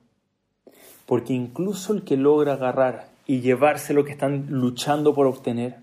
[1.06, 5.78] Porque incluso el que logra agarrar y llevarse lo que están luchando por obtener,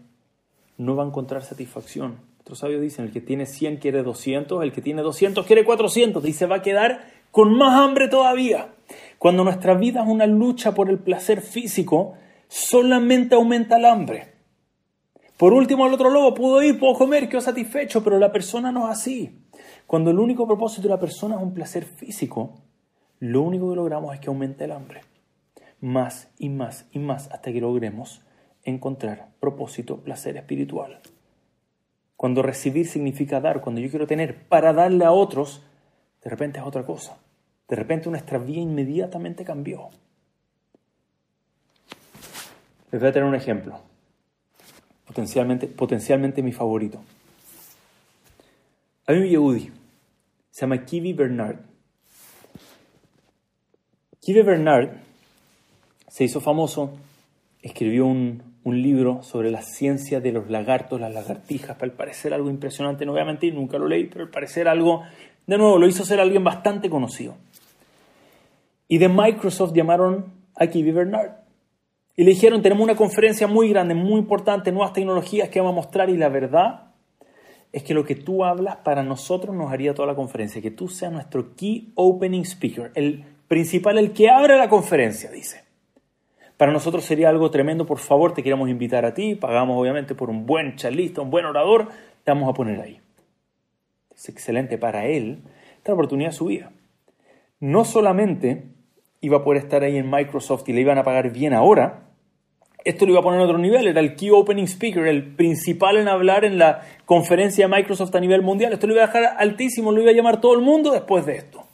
[0.78, 2.18] no va a encontrar satisfacción.
[2.40, 6.24] Otros sabios dicen, el que tiene 100 quiere 200, el que tiene 200 quiere 400
[6.24, 8.72] y se va a quedar con más hambre todavía.
[9.18, 12.14] Cuando nuestra vida es una lucha por el placer físico,
[12.46, 14.35] solamente aumenta el hambre.
[15.36, 18.90] Por último, el otro lobo pudo ir, pudo comer, quedó satisfecho, pero la persona no
[18.90, 19.38] es así.
[19.86, 22.54] Cuando el único propósito de la persona es un placer físico,
[23.20, 25.02] lo único que logramos es que aumente el hambre.
[25.80, 28.22] Más y más y más hasta que logremos
[28.64, 31.00] encontrar propósito, placer espiritual.
[32.16, 35.62] Cuando recibir significa dar, cuando yo quiero tener para darle a otros,
[36.24, 37.18] de repente es otra cosa.
[37.68, 39.90] De repente nuestra vida inmediatamente cambió.
[42.90, 43.80] Les voy a tener un ejemplo
[45.16, 47.00] potencialmente, potencialmente mi favorito.
[49.06, 49.70] Hay un Yehudi,
[50.50, 51.56] se llama Kivi Bernard.
[54.20, 54.90] Kivi Bernard
[56.08, 56.92] se hizo famoso,
[57.62, 62.50] escribió un, un libro sobre la ciencia de los lagartos, las lagartijas, para parecer algo
[62.50, 65.02] impresionante, no voy a mentir, nunca lo leí, pero al parecer algo,
[65.46, 67.36] de nuevo, lo hizo ser alguien bastante conocido.
[68.86, 71.45] Y de Microsoft llamaron a Kiwi Bernard.
[72.16, 75.76] Y le dijeron, tenemos una conferencia muy grande, muy importante, nuevas tecnologías que vamos a
[75.76, 76.86] mostrar y la verdad
[77.72, 80.88] es que lo que tú hablas para nosotros nos haría toda la conferencia, que tú
[80.88, 85.62] seas nuestro key opening speaker, el principal, el que abre la conferencia, dice.
[86.56, 90.30] Para nosotros sería algo tremendo, por favor, te queremos invitar a ti, pagamos obviamente por
[90.30, 91.88] un buen charlista, un buen orador,
[92.24, 92.98] te vamos a poner ahí.
[94.14, 95.42] Es excelente para él,
[95.76, 96.72] esta oportunidad de su vida.
[97.60, 98.64] No solamente
[99.20, 102.05] iba a poder estar ahí en Microsoft y le iban a pagar bien ahora,
[102.86, 105.96] esto lo iba a poner en otro nivel, era el Key Opening Speaker, el principal
[105.96, 108.72] en hablar en la conferencia de Microsoft a nivel mundial.
[108.72, 111.36] Esto lo iba a dejar altísimo, lo iba a llamar todo el mundo después de
[111.36, 111.64] esto.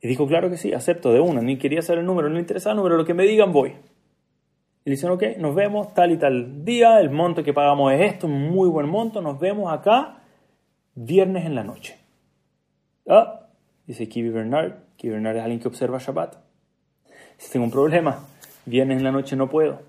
[0.00, 2.40] Y dijo, claro que sí, acepto de una, ni quería saber el número, no me
[2.40, 3.70] interesaba el número, lo que me digan voy.
[4.84, 8.12] Y le dicen, ok, nos vemos tal y tal día, el monto que pagamos es
[8.12, 10.18] esto, muy buen monto, nos vemos acá
[10.94, 11.96] viernes en la noche.
[13.08, 13.46] Ah,
[13.86, 16.36] dice Kiwi Bernard, Kiwi Bernard es alguien que observa Shabbat.
[17.36, 18.26] Si tengo un problema,
[18.66, 19.80] viernes en la noche no puedo.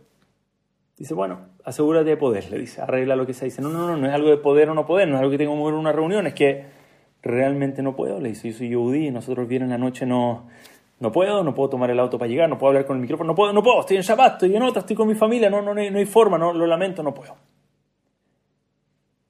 [0.98, 3.62] Dice, bueno, asegúrate de poder, le dice, arregla lo que se dice.
[3.62, 5.38] No, no, no, no es algo de poder o no poder, no es algo que
[5.38, 6.66] tengo que mover una reunión, es que
[7.22, 8.20] realmente no puedo.
[8.20, 10.48] Le dice, yo soy Yehudi y nosotros viernes en la noche no,
[11.00, 13.28] no puedo, no puedo tomar el auto para llegar, no puedo hablar con el micrófono,
[13.28, 15.62] no puedo, no puedo, estoy en Shabbat, estoy en otra, estoy con mi familia, no,
[15.62, 17.36] no, no, hay, no hay forma, no, lo lamento, no puedo.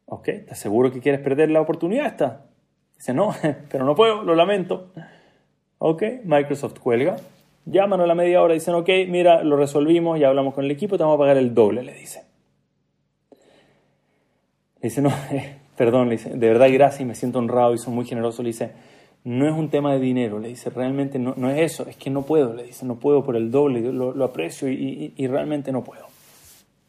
[0.05, 2.45] Ok, ¿estás seguro que quieres perder la oportunidad esta?
[2.95, 3.35] Dice, no,
[3.69, 4.91] pero no puedo, lo lamento.
[5.79, 7.17] Ok, Microsoft cuelga,
[7.69, 10.97] llaman a la media hora, dicen, ok, mira, lo resolvimos, ya hablamos con el equipo,
[10.97, 12.23] te vamos a pagar el doble, le dice.
[14.81, 17.93] Le dice, no, eh, perdón, le dice, de verdad gracias me siento honrado y son
[17.93, 18.71] muy generosos, le dice,
[19.23, 22.09] no es un tema de dinero, le dice, realmente no, no es eso, es que
[22.09, 26.07] no puedo, le dice, no puedo por el doble, lo, aprecio y, realmente no puedo.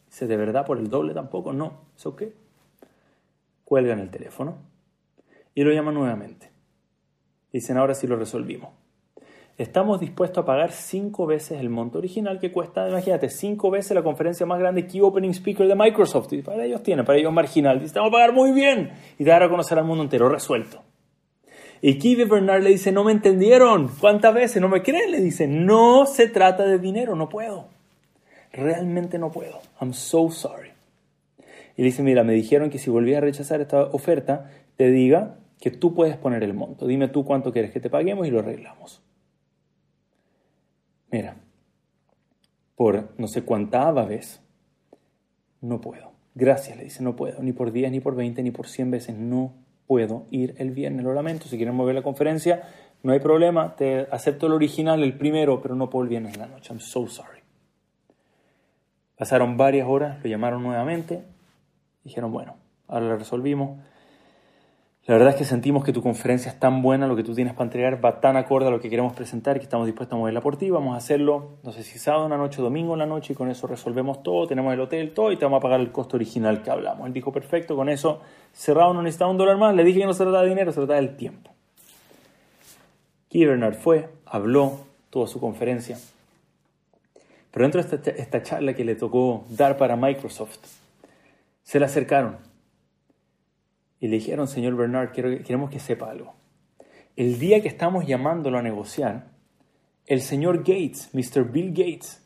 [0.06, 1.52] Dice, ¿de verdad por el doble tampoco?
[1.52, 2.22] No, ¿es ok?
[3.64, 4.56] Cuelgan el teléfono
[5.54, 6.50] y lo llaman nuevamente.
[7.52, 8.70] Dicen, ahora sí lo resolvimos.
[9.58, 14.04] Estamos dispuestos a pagar cinco veces el monto original que cuesta, imagínate, cinco veces la
[14.04, 16.32] conferencia más grande Key Opening Speaker de Microsoft.
[16.32, 17.80] Y para ellos tiene, para ellos marginal.
[17.80, 20.84] Dice, vamos a pagar muy bien y dar a conocer al mundo entero, resuelto.
[21.82, 23.88] Y Kiwi Bernard le dice, no me entendieron.
[23.98, 24.62] ¿Cuántas veces?
[24.62, 25.10] ¿No me creen?
[25.10, 27.66] Le dice, no se trata de dinero, no puedo.
[28.52, 29.58] Realmente no puedo.
[29.80, 30.70] I'm so sorry.
[31.76, 35.34] Y le dice, mira, me dijeron que si volvías a rechazar esta oferta, te diga
[35.60, 36.86] que tú puedes poner el monto.
[36.86, 39.02] Dime tú cuánto quieres que te paguemos y lo arreglamos.
[41.10, 41.36] Mira,
[42.76, 44.40] por no sé cuánta vez,
[45.60, 46.12] no puedo.
[46.34, 47.42] Gracias, le dice, no puedo.
[47.42, 49.16] Ni por 10, ni por 20, ni por 100 veces.
[49.16, 49.54] No
[49.86, 51.04] puedo ir el viernes.
[51.04, 51.48] Lo lamento.
[51.48, 52.62] Si quieren mover la conferencia,
[53.02, 53.74] no hay problema.
[53.74, 56.72] Te acepto el original, el primero, pero no puedo el viernes en la noche.
[56.72, 57.40] I'm so sorry.
[59.16, 61.24] Pasaron varias horas, lo llamaron nuevamente.
[62.04, 62.54] Dijeron, bueno,
[62.86, 63.80] ahora lo resolvimos.
[65.08, 67.54] La verdad es que sentimos que tu conferencia es tan buena, lo que tú tienes
[67.54, 70.42] para entregar va tan acorde a lo que queremos presentar que estamos dispuestos a moverla
[70.42, 70.68] por ti.
[70.68, 73.36] Vamos a hacerlo, no sé si sábado en la noche domingo en la noche y
[73.36, 76.18] con eso resolvemos todo, tenemos el hotel, todo y te vamos a pagar el costo
[76.18, 77.06] original que hablamos.
[77.06, 78.20] Él dijo, perfecto, con eso
[78.52, 79.74] cerrado no necesitaba un dólar más.
[79.74, 81.52] Le dije que no se trataba de dinero, se trataba del tiempo.
[83.30, 85.96] Keith Bernard fue, habló, tuvo su conferencia.
[87.50, 90.58] Pero dentro de esta, esta charla que le tocó dar para Microsoft,
[91.62, 92.47] se le acercaron
[94.00, 96.34] y le dijeron, señor Bernard, queremos que sepa algo.
[97.16, 99.26] El día que estamos llamándolo a negociar,
[100.06, 101.50] el señor Gates, Mr.
[101.50, 102.24] Bill Gates,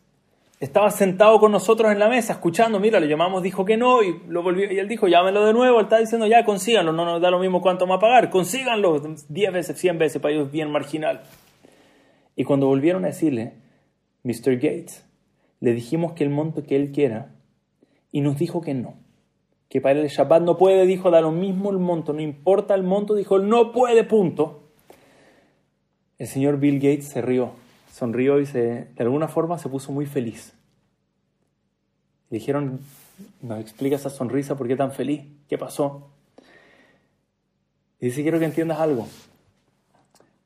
[0.60, 4.20] estaba sentado con nosotros en la mesa, escuchando, mira, lo llamamos, dijo que no, y,
[4.28, 7.20] lo volvió, y él dijo, llámelo de nuevo, él está diciendo, ya, consíganlo, no nos
[7.20, 10.70] da lo mismo cuánto va a pagar, consíganlo 10 veces, 100 veces, para ellos bien
[10.70, 11.22] marginal.
[12.36, 13.54] Y cuando volvieron a decirle,
[14.22, 14.56] Mr.
[14.56, 15.04] Gates,
[15.58, 17.34] le dijimos que el monto que él quiera,
[18.12, 19.01] y nos dijo que no
[19.72, 22.82] que para el Shabbat no puede, dijo, da lo mismo el monto, no importa el
[22.82, 24.64] monto, dijo, no puede, punto.
[26.18, 27.52] El señor Bill Gates se rió,
[27.90, 30.52] sonrió y se, de alguna forma se puso muy feliz.
[32.28, 32.80] Dijeron,
[33.40, 35.22] ¿nos explica esa sonrisa por qué tan feliz?
[35.48, 36.10] ¿Qué pasó?
[37.98, 39.08] Y dice, quiero que entiendas algo.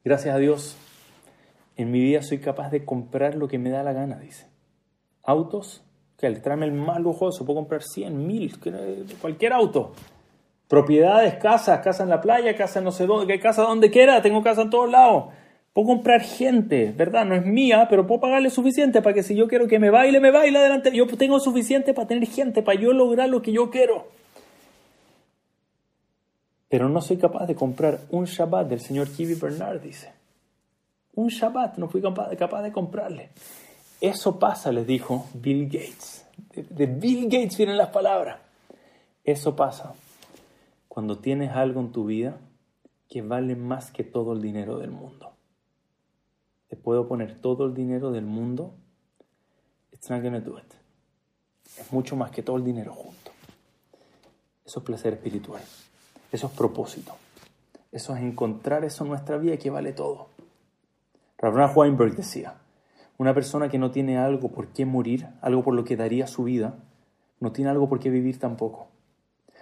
[0.05, 0.77] Gracias a Dios,
[1.75, 4.47] en mi vida soy capaz de comprar lo que me da la gana, dice.
[5.25, 5.83] Autos,
[6.18, 8.59] que al traerme el más lujoso, puedo comprar 100, 1000,
[9.20, 9.92] cualquier auto.
[10.68, 14.62] Propiedades, casas, casa en la playa, casa no sé dónde, casa donde quiera, tengo casa
[14.62, 15.26] en todos lados.
[15.72, 17.26] Puedo comprar gente, ¿verdad?
[17.26, 20.20] No es mía, pero puedo pagarle suficiente para que si yo quiero que me baile,
[20.20, 20.90] me baile adelante.
[20.92, 24.09] Yo tengo suficiente para tener gente, para yo lograr lo que yo quiero.
[26.68, 30.11] Pero no soy capaz de comprar un Shabbat del señor Kiwi Bernard, dice.
[31.14, 33.29] Un Shabbat no fui capaz de comprarle.
[34.00, 36.26] Eso pasa, les dijo Bill Gates.
[36.54, 38.38] De Bill Gates vienen las palabras.
[39.24, 39.94] Eso pasa
[40.88, 42.38] cuando tienes algo en tu vida
[43.09, 45.32] que vale más que todo el dinero del mundo.
[46.68, 48.74] Te puedo poner todo el dinero del mundo.
[49.92, 50.72] It's not gonna do it.
[51.78, 53.30] Es mucho más que todo el dinero junto.
[54.64, 55.62] Eso es placer espiritual.
[56.32, 57.14] Eso es propósito.
[57.92, 60.28] Eso es encontrar eso en nuestra vida que vale todo.
[61.38, 62.54] Ravna Weinberg decía,
[63.18, 66.44] una persona que no tiene algo por qué morir, algo por lo que daría su
[66.44, 66.74] vida,
[67.40, 68.88] no tiene algo por qué vivir tampoco.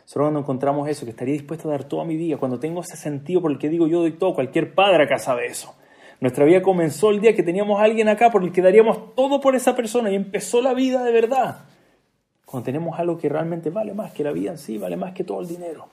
[0.05, 2.97] Solo cuando encontramos eso, que estaría dispuesto a dar toda mi vida, cuando tengo ese
[2.97, 5.75] sentido por el que digo yo doy todo, cualquier padre acá sabe eso.
[6.21, 9.41] Nuestra vida comenzó el día que teníamos a alguien acá por el que daríamos todo
[9.41, 11.65] por esa persona y empezó la vida de verdad.
[12.45, 15.25] Cuando tenemos algo que realmente vale más que la vida en sí, vale más que
[15.25, 15.89] todo el dinero.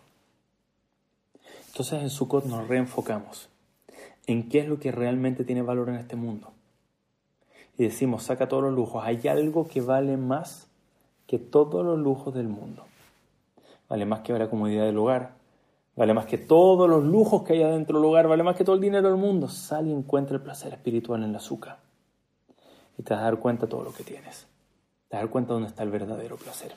[1.68, 3.50] Entonces en Sukkot nos reenfocamos
[4.28, 6.54] en qué es lo que realmente tiene valor en este mundo.
[7.82, 9.04] Y decimos, saca todos los lujos.
[9.04, 10.68] Hay algo que vale más
[11.26, 12.86] que todos los lujos del mundo.
[13.90, 15.32] Vale más que la comodidad del hogar.
[15.96, 18.28] Vale más que todos los lujos que hay adentro del hogar.
[18.28, 19.48] Vale más que todo el dinero del mundo.
[19.48, 21.80] Sal y encuentra el placer espiritual en la azúcar.
[23.00, 24.46] Y te vas a dar cuenta de todo lo que tienes.
[25.10, 26.76] Te vas a dar cuenta dónde está el verdadero placer.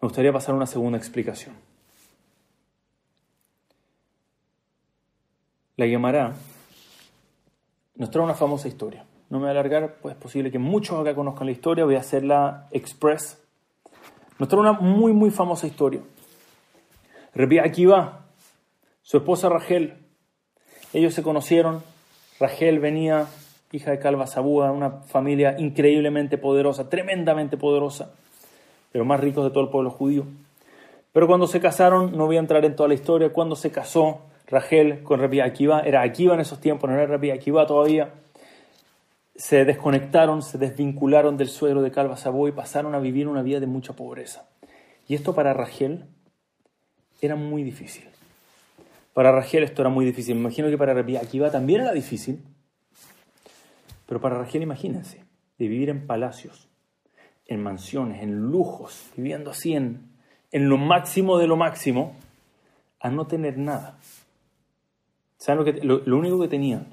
[0.00, 1.54] Me gustaría pasar a una segunda explicación.
[5.76, 6.34] La llamará
[7.98, 9.04] nos trae una famosa historia.
[9.28, 11.96] No me voy a alargar, pues es posible que muchos acá conozcan la historia, voy
[11.96, 13.42] a hacerla express.
[14.38, 16.00] Nos trae una muy, muy famosa historia.
[17.34, 18.24] Rebi Akiva,
[19.02, 19.98] su esposa Rachel,
[20.92, 21.82] ellos se conocieron.
[22.40, 23.26] Rachel venía,
[23.72, 28.12] hija de Calva Sabúa, una familia increíblemente poderosa, tremendamente poderosa
[28.92, 30.24] de los más ricos de todo el pueblo judío.
[31.12, 34.20] Pero cuando se casaron, no voy a entrar en toda la historia, cuando se casó
[34.48, 38.14] Rachel con Rabbi Akiva, era Akiva en esos tiempos, no era Rabbi Akiva todavía,
[39.36, 43.60] se desconectaron, se desvincularon del suegro de Calva Sabó y pasaron a vivir una vida
[43.60, 44.48] de mucha pobreza.
[45.06, 46.06] Y esto para Rachel
[47.20, 48.04] era muy difícil.
[49.12, 50.34] Para Rachel esto era muy difícil.
[50.34, 52.42] Me imagino que para Rabbi Akiva también era difícil.
[54.06, 55.24] Pero para Rachel, imagínense,
[55.58, 56.68] de vivir en palacios,
[57.46, 60.08] en mansiones, en lujos, viviendo así en,
[60.50, 62.16] en lo máximo de lo máximo,
[63.00, 63.98] a no tener nada.
[65.38, 66.86] ¿Saben lo, que, lo, único que tenían?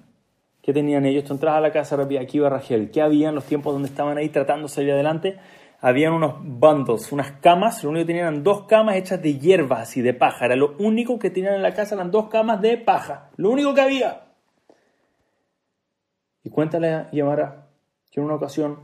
[0.62, 1.26] ¿Qué tenían ellos?
[1.26, 2.90] Tú entras a la casa de aquí iba Rachel.
[2.92, 5.38] ¿Qué había en los tiempos donde estaban ahí tratando de salir adelante?
[5.82, 7.84] Habían unos bundles, unas camas.
[7.84, 10.46] Lo único que tenían eran dos camas hechas de hierbas y de paja.
[10.46, 13.30] Era lo único que tenían en la casa eran dos camas de paja.
[13.38, 14.22] Lo único que había.
[16.44, 17.68] Y cuéntale a Yamara
[18.12, 18.78] que en una ocasión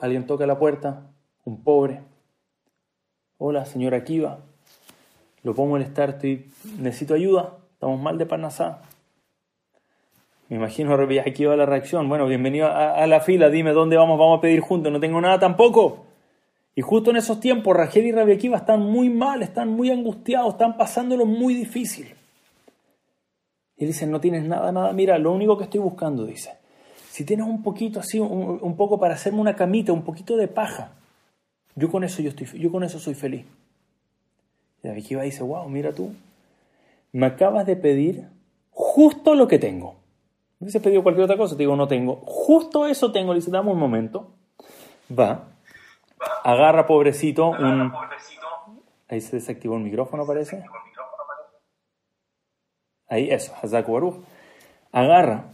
[0.00, 1.10] Alguien toca la puerta,
[1.44, 2.00] un pobre.
[3.38, 4.38] Hola, señora Kiva.
[5.42, 6.50] Lo puedo molestar, estoy...
[6.78, 7.56] necesito ayuda.
[7.78, 8.80] Estamos mal de Parnasá.
[10.48, 12.08] Me imagino aquí va la reacción.
[12.08, 14.90] Bueno, bienvenido a, la fila, dime dónde vamos, vamos a pedir juntos.
[14.90, 16.06] No tengo nada tampoco.
[16.74, 20.76] Y justo en esos tiempos, Rachel y Rabbi están muy mal, están muy angustiados, están
[20.76, 22.12] pasándolo muy difícil.
[23.76, 24.92] Y dicen, no tienes nada, nada.
[24.92, 26.54] Mira, lo único que estoy buscando, dice,
[27.12, 30.94] si tienes un poquito así, un, poco para hacerme una camita, un poquito de paja,
[31.76, 33.46] yo con eso, yo estoy, yo con eso soy feliz.
[34.82, 36.12] Y dice, wow, mira tú,
[37.12, 38.28] me acabas de pedir
[38.70, 39.94] justo lo que tengo.
[40.58, 42.16] No hubiese pedido cualquier otra cosa, te digo, no tengo.
[42.24, 43.32] Justo eso tengo.
[43.32, 44.34] Le dice, dame un momento.
[45.16, 45.48] Va,
[46.44, 47.92] agarra pobrecito un...
[49.08, 50.64] Ahí se desactivó el micrófono, parece.
[53.08, 54.24] Ahí, eso, Hazaku Baruch.
[54.92, 55.46] Agarra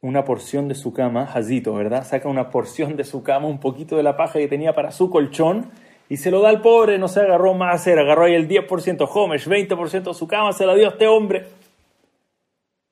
[0.00, 2.06] una porción de su cama, Hazito, ¿verdad?
[2.06, 5.10] Saca una porción de su cama, un poquito de la paja que tenía para su
[5.10, 5.70] colchón
[6.10, 9.46] y se lo da al pobre, no se agarró más agarró ahí el 10%, Homesh,
[9.46, 11.46] 20% de su cama, se la dio a este hombre.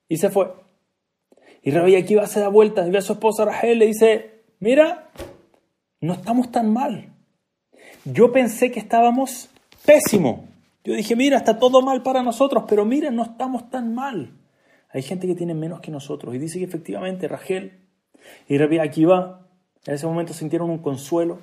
[0.07, 0.53] Y se fue.
[1.61, 4.43] Y Rabbi Akiva se da vueltas y ve a su esposa Rachel y le dice,
[4.61, 5.09] mira,
[5.99, 7.09] no estamos tan mal.
[8.05, 9.49] Yo pensé que estábamos
[9.85, 10.47] pésimo.
[10.85, 14.31] Yo dije, mira, está todo mal para nosotros, pero mira, no estamos tan mal.
[14.93, 16.33] Hay gente que tiene menos que nosotros.
[16.33, 17.81] Y dice que efectivamente Rachel
[18.47, 19.45] y Rabbi Akiva
[19.85, 21.39] en ese momento sintieron un consuelo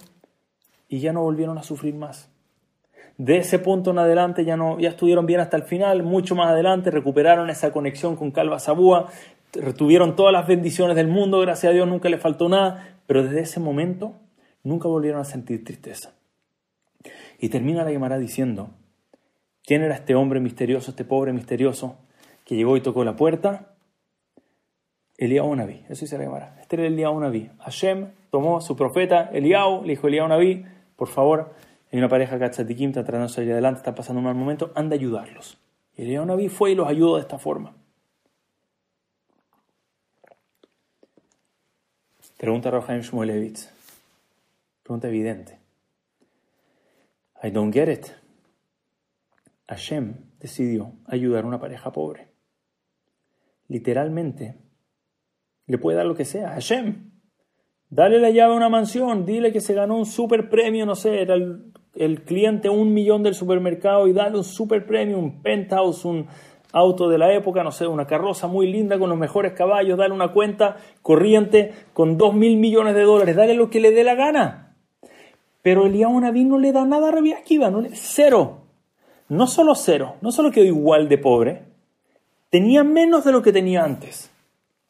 [0.88, 2.30] y ya no volvieron a sufrir más.
[3.18, 6.48] De ese punto en adelante ya, no, ya estuvieron bien hasta el final, mucho más
[6.48, 9.10] adelante recuperaron esa conexión con Calva Sabúa,
[9.52, 13.40] retuvieron todas las bendiciones del mundo, gracias a Dios nunca le faltó nada, pero desde
[13.40, 14.14] ese momento
[14.62, 16.12] nunca volvieron a sentir tristeza.
[17.38, 18.70] Y termina la llamada diciendo,
[19.64, 21.96] ¿quién era este hombre misterioso, este pobre misterioso?
[22.46, 23.74] que llegó y tocó la puerta,
[25.18, 26.56] Eliyahu Naví, eso dice la Gemara.
[26.60, 27.50] Este era Eliyahu Naví.
[27.58, 30.64] Hashem tomó su profeta Eliyahu, le dijo Eliyahu Naví,
[30.96, 31.54] por favor,
[31.92, 34.72] hay una pareja que está está tratando de salir adelante, está pasando un mal momento,
[34.74, 35.58] anda a ayudarlos.
[35.96, 37.74] Y el Naví fue y los ayudó de esta forma.
[42.36, 43.70] Pregunta Rafael Shmulevitz.
[44.82, 45.58] Pregunta evidente.
[47.42, 48.06] I don't get it.
[49.68, 52.28] Hashem decidió ayudar a una pareja pobre.
[53.68, 54.56] Literalmente,
[55.66, 56.50] le puede dar lo que sea.
[56.50, 57.10] Hashem,
[57.90, 61.22] dale la llave a una mansión, dile que se ganó un super premio, no sé,
[61.22, 66.26] era el, cliente un millón del supermercado y dale un super premio, un penthouse, un
[66.72, 70.12] auto de la época, no sé, una carroza muy linda con los mejores caballos, dale
[70.12, 74.14] una cuenta corriente con dos mil millones de dólares, dale lo que le dé la
[74.14, 74.74] gana.
[75.62, 78.62] Pero Eliyahu Naví no le da nada a Rabbi Akiva, no le, cero.
[79.28, 81.64] No solo cero, no solo quedó igual de pobre,
[82.50, 84.30] tenía menos de lo que tenía antes.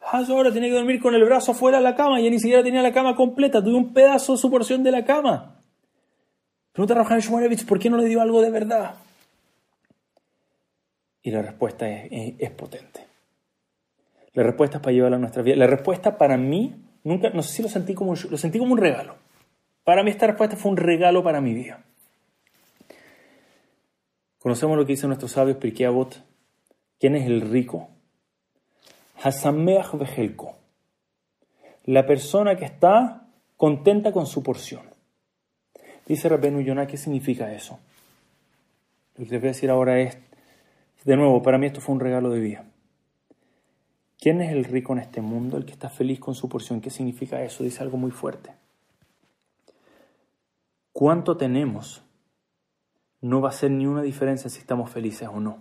[0.08, 2.62] Ah, ahora tenía que dormir con el brazo fuera de la cama, ya ni siquiera
[2.62, 5.60] tenía la cama completa, tuve un pedazo de su porción de la cama.
[6.70, 8.94] Pregunta a Shmurevich, ¿por qué no le dio algo de verdad?
[11.22, 13.04] Y la respuesta es, es, potente.
[14.34, 15.56] La respuesta es para llevarla a nuestra vida.
[15.56, 18.78] La respuesta para mí, nunca, no sé si lo sentí como, lo sentí como un
[18.78, 19.16] regalo.
[19.82, 21.82] Para mí esta respuesta fue un regalo para mi vida.
[24.38, 26.22] Conocemos lo que dicen nuestros sabios Pirkei Avot.
[27.00, 27.95] ¿Quién es el rico?
[29.22, 30.56] Hasameach vejelko.
[31.84, 34.82] La persona que está contenta con su porción.
[36.06, 37.78] Dice Rabenu Yonah, ¿qué significa eso?
[39.16, 40.18] Lo que les voy a decir ahora es,
[41.04, 42.64] de nuevo, para mí esto fue un regalo de vida.
[44.18, 45.56] ¿Quién es el rico en este mundo?
[45.56, 46.80] El que está feliz con su porción.
[46.80, 47.64] ¿Qué significa eso?
[47.64, 48.50] Dice algo muy fuerte
[50.96, 52.02] cuánto tenemos
[53.20, 55.58] no va a hacer ni una diferencia si estamos felices o no.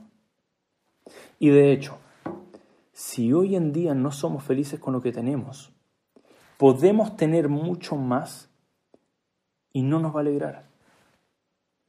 [1.40, 1.98] Y de hecho,
[2.96, 5.74] si hoy en día no somos felices con lo que tenemos,
[6.58, 8.50] podemos tener mucho más
[9.74, 10.64] y no nos va a alegrar.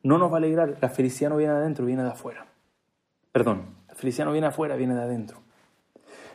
[0.02, 0.78] No nos va a alegrar.
[0.82, 2.48] La felicidad no viene de adentro, viene de afuera.
[3.30, 5.38] Perdón, la felicidad no viene de afuera, viene de adentro.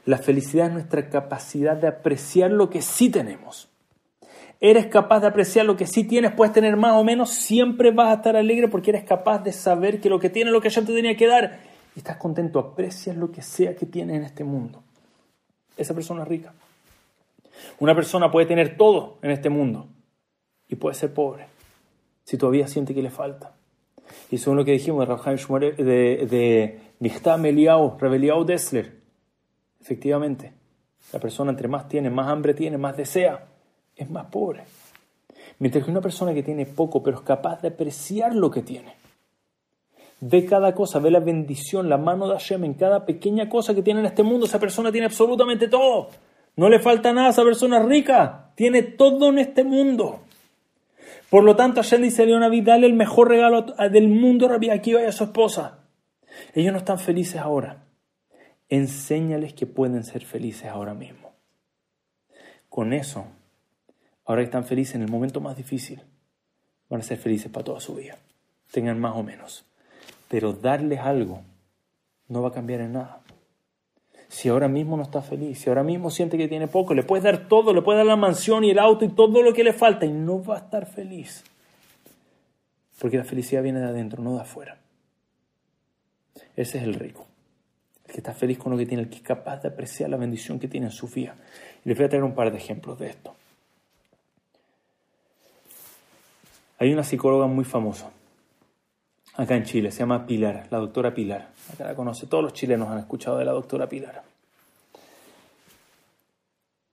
[0.06, 3.72] La felicidad es nuestra capacidad de apreciar lo que sí tenemos
[4.62, 8.10] eres capaz de apreciar lo que sí tienes, puedes tener más o menos, siempre vas
[8.10, 10.70] a estar alegre porque eres capaz de saber que lo que tienes es lo que
[10.70, 11.71] yo te tenía que dar.
[11.96, 14.82] Y estás contento, aprecias lo que sea que tienes en este mundo.
[15.78, 16.54] Esa persona es rica.
[17.80, 19.88] Una persona puede tener todo en este mundo
[20.68, 21.48] y puede ser pobre
[22.24, 23.54] si todavía siente que le falta.
[24.30, 29.00] Y según lo que dijimos de de, de Michtam Eliau, Rebeliau Dessler,
[29.82, 30.54] efectivamente,
[31.12, 33.48] la persona entre más tiene, más hambre tiene, más desea
[33.96, 34.64] es más pobre.
[35.60, 38.96] Mientras que una persona que tiene poco, pero es capaz de apreciar lo que tiene,
[40.22, 43.82] ve cada cosa, ve la bendición, la mano de Hashem en cada pequeña cosa que
[43.82, 46.10] tiene en este mundo, esa persona tiene absolutamente todo.
[46.56, 50.22] No le falta nada esa persona rica, tiene todo en este mundo.
[51.30, 55.02] Por lo tanto, Hashem dice a Leonaví, dale el mejor regalo del mundo Rabbi Akiva
[55.02, 55.80] y a su esposa.
[56.54, 57.84] Ellos no están felices ahora.
[58.70, 61.34] Enséñales que pueden ser felices ahora mismo.
[62.70, 63.26] Con eso
[64.26, 66.02] ahora que están felices en el momento más difícil,
[66.90, 68.18] van a ser felices para toda su vida,
[68.72, 69.66] tengan más o menos.
[70.32, 71.42] Pero darles algo
[72.30, 73.20] no va a cambiar en nada.
[74.30, 77.26] Si ahora mismo no está feliz, si ahora mismo siente que tiene poco, le puedes
[77.26, 79.74] dar todo, le puedes dar la mansión y el auto y todo lo que le
[79.74, 81.44] falta y no va a estar feliz.
[82.98, 84.78] Porque la felicidad viene de adentro, no de afuera.
[86.56, 87.28] Ese es el rico.
[88.06, 90.16] El que está feliz con lo que tiene, el que es capaz de apreciar la
[90.16, 91.36] bendición que tiene en su vida.
[91.84, 93.36] Y les voy a traer un par de ejemplos de esto.
[96.80, 98.12] Hay una psicóloga muy famosa
[99.36, 101.50] acá en Chile, se llama Pilar, la doctora Pilar.
[101.74, 104.24] Acá la conoce, todos los chilenos han escuchado de la doctora Pilar.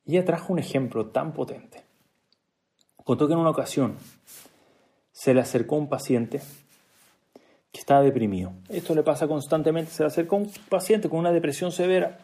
[0.06, 1.82] Y ella trajo un ejemplo tan potente.
[3.04, 3.96] Contó que en una ocasión
[5.12, 6.40] se le acercó un paciente
[7.72, 8.52] que estaba deprimido.
[8.68, 12.18] Esto le pasa constantemente, se le acercó un paciente con una depresión severa.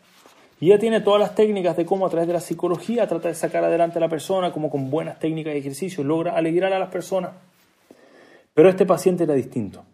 [0.60, 3.34] Y ella tiene todas las técnicas de cómo a través de la psicología trata de
[3.34, 6.90] sacar adelante a la persona, como con buenas técnicas y ejercicios logra alegrar a las
[6.90, 7.32] personas.
[8.54, 9.84] Pero este paciente era distinto.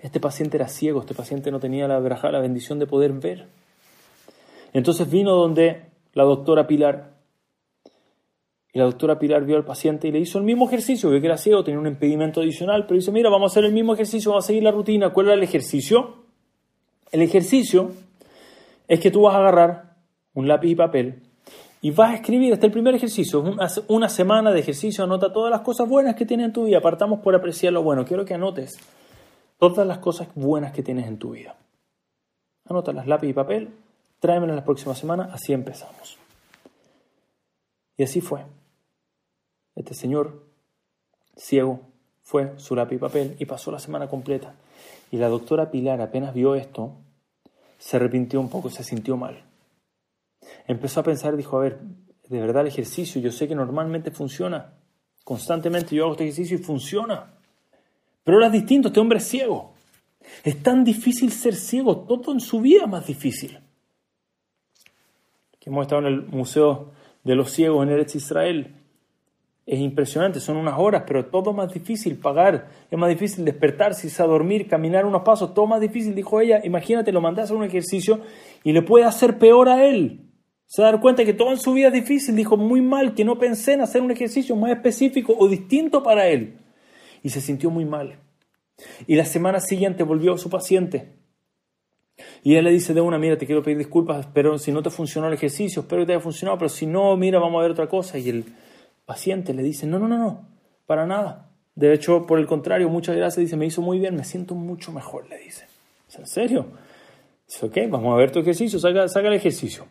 [0.00, 3.46] Este paciente era ciego, este paciente no tenía la, la bendición de poder ver.
[4.72, 7.14] Entonces vino donde la doctora Pilar,
[8.72, 11.26] y la doctora Pilar vio al paciente y le hizo el mismo ejercicio, vio que
[11.26, 14.30] era ciego, tenía un impedimento adicional, pero dice, mira, vamos a hacer el mismo ejercicio,
[14.30, 15.10] vamos a seguir la rutina.
[15.10, 16.24] ¿Cuál era el ejercicio?
[17.10, 17.92] El ejercicio
[18.86, 19.96] es que tú vas a agarrar
[20.34, 21.22] un lápiz y papel
[21.80, 23.42] y vas a escribir, este el primer ejercicio,
[23.88, 27.20] una semana de ejercicio, anota todas las cosas buenas que tienes en tu vida, partamos
[27.20, 28.78] por apreciar lo bueno, quiero que anotes
[29.58, 31.56] todas las cosas buenas que tienes en tu vida.
[32.64, 33.74] las lápiz y papel,
[34.20, 36.18] tráemelas la próxima semana, así empezamos.
[37.96, 38.44] Y así fue.
[39.74, 40.44] Este señor
[41.36, 41.80] ciego
[42.22, 44.54] fue su lápiz y papel y pasó la semana completa.
[45.10, 46.92] Y la doctora Pilar apenas vio esto,
[47.78, 49.44] se arrepintió un poco, se sintió mal
[50.66, 51.80] empezó a pensar, dijo, a ver,
[52.28, 53.20] de verdad el ejercicio.
[53.20, 54.74] Yo sé que normalmente funciona.
[55.24, 57.37] Constantemente yo hago este ejercicio y funciona.
[58.28, 59.72] Pero ahora es distinto, este hombre es ciego.
[60.44, 63.58] Es tan difícil ser ciego, todo en su vida más difícil.
[65.58, 66.90] Que hemos estado en el Museo
[67.24, 68.74] de los Ciegos en Eretz Israel.
[69.64, 74.22] Es impresionante, son unas horas, pero todo más difícil, pagar, es más difícil despertarse, irse
[74.22, 76.60] a dormir, caminar unos pasos, todo más difícil, dijo ella.
[76.62, 78.20] Imagínate, lo mandas a un ejercicio
[78.62, 80.20] y le puede hacer peor a él.
[80.66, 83.38] Se da cuenta que todo en su vida es difícil, dijo muy mal, que no
[83.38, 86.67] pensé en hacer un ejercicio más específico o distinto para él.
[87.22, 88.18] Y se sintió muy mal.
[89.06, 91.12] Y la semana siguiente volvió a su paciente.
[92.42, 94.90] Y él le dice de una, mira, te quiero pedir disculpas, pero si no te
[94.90, 97.72] funcionó el ejercicio, espero que te haya funcionado, pero si no, mira, vamos a ver
[97.72, 98.18] otra cosa.
[98.18, 98.44] Y el
[99.06, 100.48] paciente le dice, no, no, no, no,
[100.86, 101.50] para nada.
[101.74, 104.92] De hecho, por el contrario, muchas gracias, dice, me hizo muy bien, me siento mucho
[104.92, 105.66] mejor, le dice.
[106.16, 106.66] ¿En serio?
[107.46, 109.86] Dice, ok, vamos a ver tu ejercicio, saca, saca el ejercicio.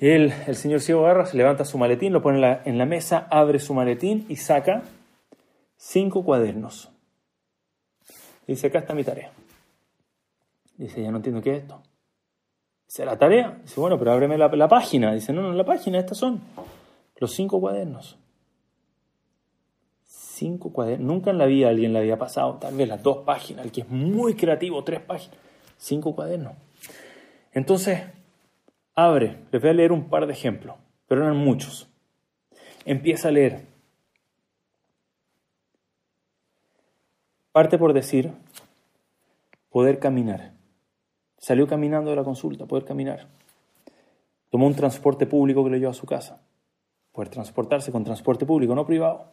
[0.00, 3.74] El señor ciego agarra, se levanta su maletín, lo pone en la mesa, abre su
[3.74, 4.82] maletín y saca
[5.84, 6.90] cinco cuadernos.
[8.46, 9.30] Dice, acá está mi tarea.
[10.76, 11.82] Dice, ya no entiendo qué es esto.
[12.86, 13.58] Dice, ¿la tarea?
[13.62, 15.12] Dice, bueno, pero ábreme la, página.
[15.12, 16.40] Dice, no, no, la página, estas son.
[17.16, 18.18] Los cinco cuadernos.
[20.04, 21.06] Cinco cuadernos.
[21.06, 23.82] Nunca en la vida alguien le había pasado, tal vez las dos páginas, el que
[23.82, 25.36] es muy creativo, tres páginas.
[25.76, 26.54] Cinco cuadernos.
[27.52, 28.02] Entonces,
[28.94, 30.76] abre, les voy a leer un par de ejemplos,
[31.06, 31.88] pero eran muchos.
[32.84, 33.73] Empieza a leer.
[37.54, 38.32] Parte por decir,
[39.70, 40.52] poder caminar.
[41.38, 43.28] Salió caminando de la consulta, poder caminar.
[44.50, 46.42] Tomó un transporte público que lo llevó a su casa
[47.14, 49.26] poder transportarse con transporte público, no privado.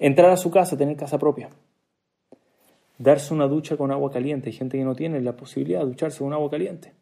[0.00, 1.48] Entrar a su casa, tener casa propia.
[2.98, 4.50] Darse una ducha con agua caliente.
[4.50, 6.94] Hay gente que no tiene la posibilidad de ducharse con agua caliente.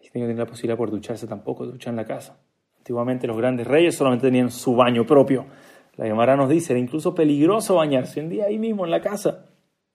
[0.00, 2.36] Hay gente que no tiene la posibilidad por ducharse tampoco, de duchar en la casa.
[2.78, 5.46] Antiguamente los grandes reyes solamente tenían su baño propio.
[5.94, 9.51] La Gemara nos dice, era incluso peligroso bañarse un día ahí mismo en la casa.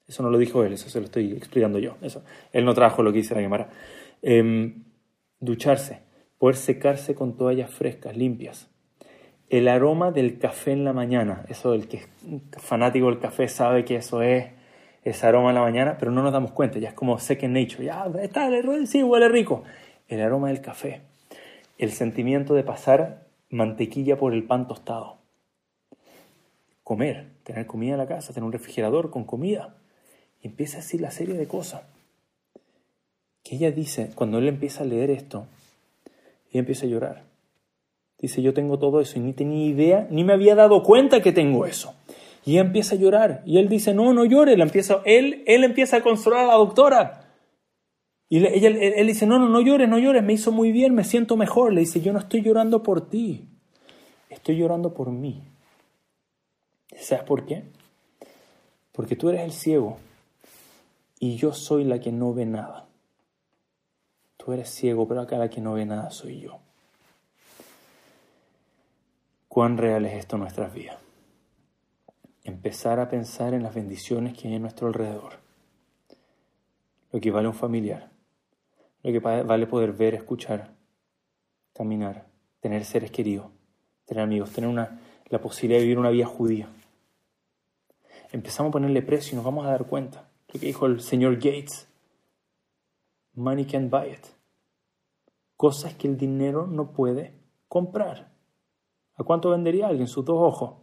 [0.08, 1.98] Eso no lo dijo él, eso se lo estoy explicando yo.
[2.02, 2.24] Eso.
[2.54, 3.70] Él no trajo lo que dice la Gemara.
[4.22, 4.86] Em,
[5.40, 6.00] ducharse,
[6.38, 8.70] poder secarse con toallas frescas, limpias
[9.50, 11.46] el aroma del café en la mañana.
[11.50, 12.08] Eso el que es
[12.58, 14.48] fanático del café sabe que eso es
[15.04, 17.86] ese aroma en la mañana, pero no nos damos cuenta, ya es como second nature,
[17.86, 18.50] ya está,
[18.86, 19.64] sí, huele rico.
[20.10, 21.02] El aroma del café,
[21.78, 25.18] el sentimiento de pasar mantequilla por el pan tostado.
[26.84, 29.76] Comer, tener comida en la casa, tener un refrigerador con comida.
[30.48, 31.82] Empieza a decir la serie de cosas.
[33.44, 35.48] Que ella dice, cuando él empieza a leer esto,
[36.50, 37.28] ella empieza a llorar
[38.20, 41.32] Dice, yo tengo todo eso y ni tenía idea, ni me había dado cuenta que
[41.32, 41.94] tengo eso.
[42.46, 43.44] Y ella empieza a llorar.
[43.46, 44.54] Y él dice, no, no llore.
[44.54, 47.26] empieza, él, él empieza a consolar a la doctora.
[48.30, 51.04] Y ella, él, dice, no, no, no llores, no llores, me hizo muy bien, me
[51.04, 51.74] siento mejor.
[51.74, 53.46] Le dice, yo no estoy llorando por ti,
[54.30, 55.44] estoy llorando por mí.
[57.00, 57.64] ¿Sabes por qué?
[58.92, 59.98] Porque tú eres el ciego
[61.20, 62.88] y yo soy la que no ve nada.
[64.38, 66.60] Tú eres ciego, pero acá la que no ve nada soy yo
[69.58, 70.98] cuán real es esto en nuestras vidas.
[72.44, 75.34] Empezar a pensar en las bendiciones que hay a nuestro alrededor.
[77.12, 78.12] Lo que vale un familiar.
[79.02, 80.76] Lo que vale poder ver, escuchar,
[81.74, 82.28] caminar,
[82.60, 83.48] tener seres queridos,
[84.06, 86.70] tener amigos, tener una, la posibilidad de vivir una vida judía.
[88.32, 90.27] Empezamos a ponerle precio y nos vamos a dar cuenta.
[90.54, 91.88] Lo que dijo el señor Gates.
[93.36, 94.26] Money can't buy it.
[95.56, 97.34] Cosas que el dinero no puede
[97.68, 98.30] comprar.
[99.16, 100.74] ¿A cuánto vendería alguien sus dos ojos?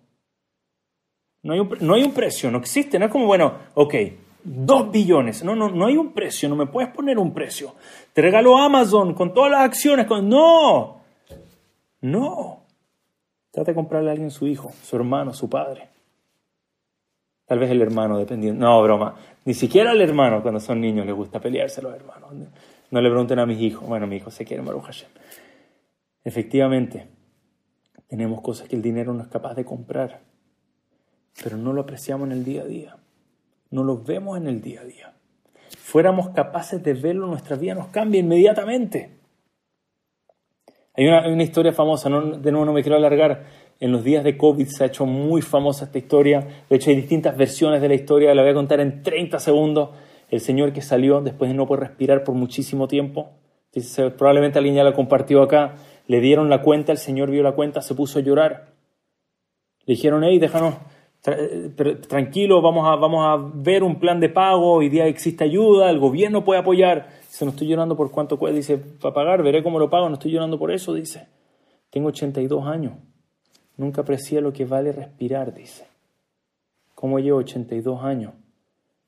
[1.42, 3.94] No hay, un, no hay un precio, no existe, no es como, bueno, ok,
[4.42, 7.74] dos billones, no, no, no hay un precio, no me puedes poner un precio.
[8.12, 11.00] Te regalo Amazon con todas las acciones, no,
[12.00, 12.60] no.
[13.50, 15.93] Trata de comprarle a alguien su hijo, su hermano, su padre.
[17.54, 18.66] Tal vez el hermano, dependiendo.
[18.66, 19.14] No, broma.
[19.44, 22.32] Ni siquiera al hermano, cuando son niños, les gusta pelearse a los hermanos.
[22.90, 23.88] No le pregunten a mis hijos.
[23.88, 25.08] Bueno, mi hijo se quiere, Maru Hashem.
[26.24, 27.06] Efectivamente,
[28.08, 30.22] tenemos cosas que el dinero no es capaz de comprar,
[31.44, 32.96] pero no lo apreciamos en el día a día.
[33.70, 35.14] No lo vemos en el día a día.
[35.78, 39.20] Fuéramos capaces de verlo, nuestra vida nos cambia inmediatamente.
[40.96, 43.44] Hay una, historia famosa, de nuevo no me quiero alargar,
[43.80, 46.96] en los días de COVID se ha hecho muy famosa esta historia, de hecho hay
[46.96, 49.90] distintas versiones de la historia, la voy a contar en 30 segundos.
[50.30, 53.30] El señor que salió después de no poder respirar por muchísimo tiempo,
[54.16, 57.82] probablemente alguien ya la compartió acá, le dieron la cuenta, el señor vio la cuenta,
[57.82, 58.72] se puso a llorar.
[59.86, 60.74] Le dijeron, hey, déjanos
[62.08, 65.98] tranquilo, vamos a, vamos a ver un plan de pago, hoy día existe ayuda, el
[65.98, 67.08] gobierno puede apoyar.
[67.22, 70.14] Dice, no estoy llorando por cuánto cuesta, dice, para pagar, veré cómo lo pago, no
[70.14, 71.28] estoy llorando por eso, dice.
[71.90, 72.94] Tengo 82 años.
[73.76, 75.86] Nunca aprecié lo que vale respirar, dice.
[76.94, 78.32] ¿Cómo llevo 82 años?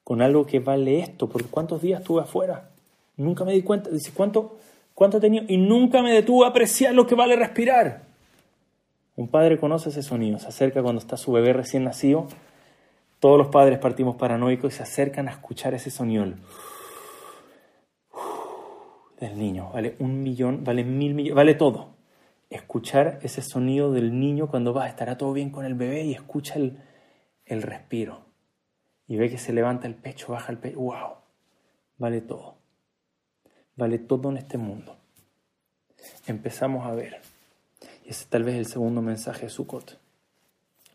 [0.05, 2.71] Con algo que vale esto, porque ¿cuántos días estuve afuera?
[3.17, 3.91] Nunca me di cuenta.
[3.91, 4.59] Dice, ¿cuánto,
[4.95, 5.45] cuánto he tenido?
[5.49, 8.03] Y nunca me detuve a apreciar lo que vale respirar.
[9.17, 12.27] Un padre conoce ese sonido, se acerca cuando está su bebé recién nacido.
[13.19, 16.27] Todos los padres partimos paranoicos y se acercan a escuchar ese sonido
[19.19, 19.71] del niño.
[19.73, 21.96] Vale un millón, vale mil millones, vale todo.
[22.57, 26.55] Escuchar ese sonido del niño cuando va, estará todo bien con el bebé y escucha
[26.55, 26.79] el,
[27.45, 28.25] el respiro.
[29.07, 30.81] Y ve que se levanta el pecho, baja el pecho.
[30.81, 31.17] ¡Wow!
[31.99, 32.57] Vale todo.
[33.77, 34.97] Vale todo en este mundo.
[36.27, 37.21] Empezamos a ver.
[38.05, 39.99] Y ese tal vez el segundo mensaje de Sukkot.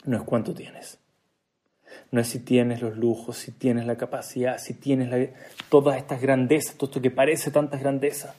[0.05, 0.97] No es cuánto tienes.
[2.09, 5.29] No es si tienes los lujos, si tienes la capacidad, si tienes
[5.69, 8.33] todas estas grandezas, todo esto que parece tantas grandezas.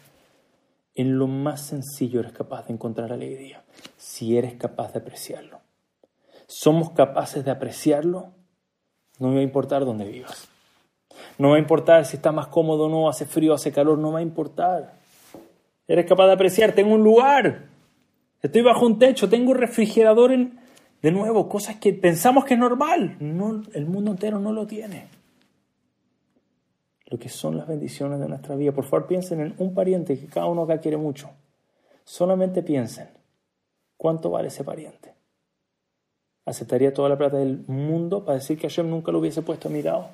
[0.95, 3.65] En lo más sencillo eres capaz de encontrar alegría,
[3.97, 5.61] si eres capaz de apreciarlo.
[6.47, 8.33] Somos capaces de apreciarlo,
[9.19, 10.49] no me va a importar dónde vivas.
[11.39, 14.13] No va a importar si está más cómodo o no, hace frío, hace calor, no
[14.13, 14.95] va a importar.
[15.89, 17.67] Eres capaz de apreciar, tengo un lugar,
[18.43, 20.59] estoy bajo un techo, tengo un refrigerador en,
[21.01, 23.17] de nuevo, cosas que pensamos que es normal.
[23.19, 25.09] No, el mundo entero no lo tiene.
[27.13, 28.73] Lo que son las bendiciones de nuestra vida.
[28.73, 31.29] Por favor, piensen en un pariente que cada uno acá quiere mucho.
[32.05, 33.07] Solamente piensen,
[33.99, 35.13] ¿cuánto vale ese pariente?
[36.47, 39.71] ¿Aceptaría toda la plata del mundo para decir que Hashem nunca lo hubiese puesto a
[39.71, 40.09] mi lado?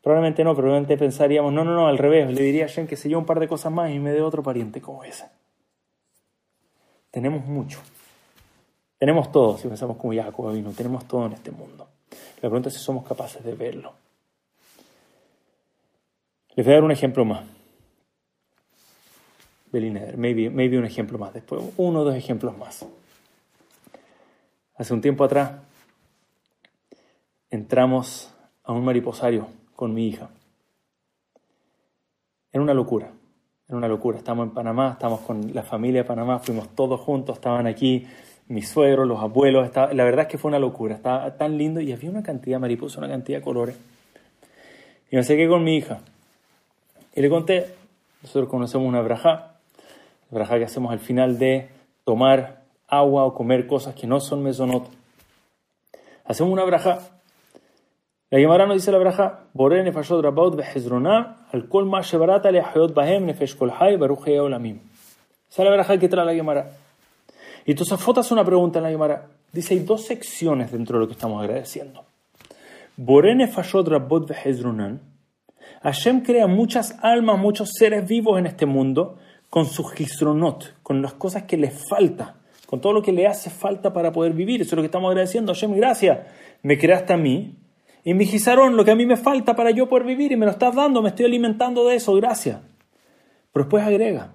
[0.00, 3.08] Probablemente no, probablemente pensaríamos, no, no, no, al revés, le diría a Hashem que se
[3.08, 5.24] lleve un par de cosas más y me dé otro pariente como ese.
[7.10, 7.80] Tenemos mucho.
[8.96, 11.88] Tenemos todo, si pensamos como Jacob vino, tenemos todo en este mundo.
[12.36, 13.92] La pregunta es si somos capaces de verlo.
[16.60, 17.42] Les voy a dar un ejemplo más.
[19.72, 22.84] Maybe, maybe un ejemplo más, después uno o dos ejemplos más.
[24.74, 25.52] Hace un tiempo atrás
[27.48, 28.30] entramos
[28.62, 30.28] a un mariposario con mi hija.
[32.52, 33.10] Era una locura,
[33.66, 34.18] era una locura.
[34.18, 38.06] Estamos en Panamá, estamos con la familia de Panamá, fuimos todos juntos, estaban aquí
[38.48, 41.90] mis suegros, los abuelos, la verdad es que fue una locura, estaba tan lindo y
[41.90, 43.78] había una cantidad de mariposas, una cantidad de colores.
[45.10, 46.02] Y me acerqué con mi hija
[47.14, 47.74] y le conté,
[48.22, 49.54] nosotros conocemos una braja,
[50.30, 51.68] braja que hacemos al final de
[52.04, 54.88] tomar agua o comer cosas que no son mesonot.
[56.24, 57.00] Hacemos una braja.
[58.30, 62.62] La Gemara nos dice la braja, Boré nefashot rabaut behezronah, al kol ma shebarata le
[62.94, 64.78] bahem nefesh kol hay baruch olamim.
[65.50, 66.70] Esa es la braja que trae la Gemara.
[67.66, 69.26] Y Tosafot hace una pregunta en la Gemara.
[69.52, 72.04] Dice, hay dos secciones dentro de lo que estamos agradeciendo.
[72.96, 75.09] Borene Fashod Rabbot Vehezrunan.
[75.82, 79.18] Hashem crea muchas almas, muchos seres vivos en este mundo
[79.48, 83.50] con sus gisronot, con las cosas que les falta, con todo lo que le hace
[83.50, 84.60] falta para poder vivir.
[84.60, 85.52] Eso es lo que estamos agradeciendo.
[85.52, 86.18] Hashem, gracias.
[86.62, 87.56] Me creaste a mí
[88.04, 90.46] y me gizaron lo que a mí me falta para yo poder vivir y me
[90.46, 92.60] lo estás dando, me estoy alimentando de eso, gracias.
[93.52, 94.34] Pero después agrega,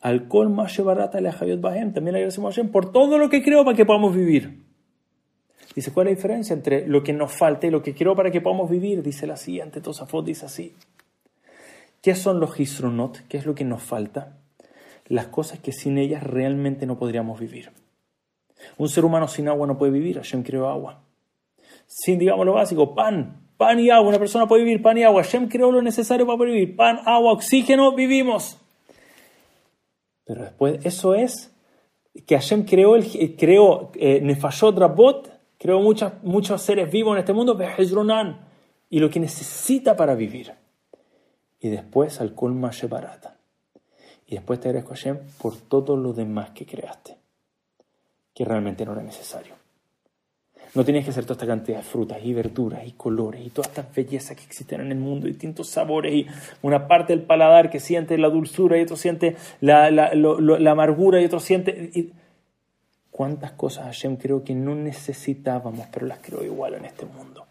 [0.00, 1.92] al Kol Barata le Bahem.
[1.92, 4.67] También le agradecemos a Hashem por todo lo que creo para que podamos vivir.
[5.78, 8.32] Dice, ¿cuál es la diferencia entre lo que nos falta y lo que creo para
[8.32, 9.00] que podamos vivir?
[9.00, 10.74] Dice la siguiente, Tosafot dice así.
[12.02, 13.20] ¿Qué son los Hisronot?
[13.28, 14.38] ¿Qué es lo que nos falta?
[15.06, 17.70] Las cosas que sin ellas realmente no podríamos vivir.
[18.76, 21.00] Un ser humano sin agua no puede vivir, Hashem creó agua.
[21.86, 24.08] Sin, digamos, lo básico, pan, pan y agua.
[24.08, 25.22] Una persona puede vivir pan y agua.
[25.22, 26.74] Hashem creó lo necesario para poder vivir.
[26.74, 28.58] Pan, agua, oxígeno, vivimos.
[30.24, 31.54] Pero después, eso es
[32.26, 37.58] que Hashem creó, el, creó eh, Nefashot Rabot, creó muchos seres vivos en este mundo,
[38.90, 40.52] y lo que necesita para vivir.
[41.60, 43.36] Y después al Kulma Shebarata.
[44.26, 47.16] Y después te agradezco a Hashem por todo lo demás que creaste,
[48.34, 49.54] que realmente no era necesario.
[50.74, 53.70] No tenías que hacer toda esta cantidad de frutas y verduras y colores y todas
[53.70, 56.26] estas bellezas que existen en el mundo, distintos sabores y
[56.60, 61.24] una parte del paladar que siente la dulzura y otro siente la, la, amargura y
[61.24, 62.12] otro siente...
[63.18, 67.46] ¿Cuántas cosas Hashem creo que no necesitábamos, pero las creo igual en este mundo?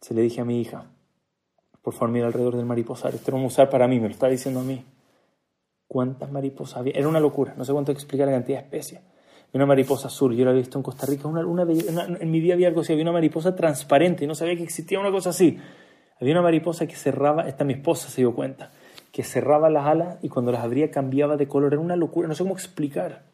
[0.00, 0.84] Se le dije a mi hija,
[1.82, 4.14] por favor mira alrededor del mariposario, esto lo vamos a usar para mí, me lo
[4.14, 4.84] está diciendo a mí.
[5.88, 6.92] ¿Cuántas mariposas había?
[6.92, 9.00] Era una locura, no sé cuánto explicar la cantidad de especies
[9.52, 10.36] una mariposa azul.
[10.36, 11.26] Yo la había visto en Costa Rica.
[11.26, 12.92] Una, una, en mi vida había algo así.
[12.92, 15.58] Había una mariposa transparente y no sabía que existía una cosa así.
[16.20, 18.70] Había una mariposa que cerraba, esta mi esposa se dio cuenta,
[19.10, 21.72] que cerraba las alas y cuando las abría cambiaba de color.
[21.72, 23.29] Era una locura, no sé cómo explicar.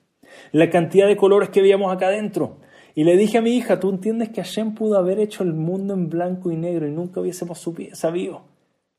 [0.52, 2.58] La cantidad de colores que veíamos acá adentro.
[2.94, 5.92] Y le dije a mi hija, ¿tú entiendes que Hashem pudo haber hecho el mundo
[5.92, 7.62] en blanco y negro y nunca hubiésemos
[7.92, 8.42] sabido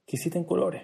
[0.06, 0.84] que existen colores?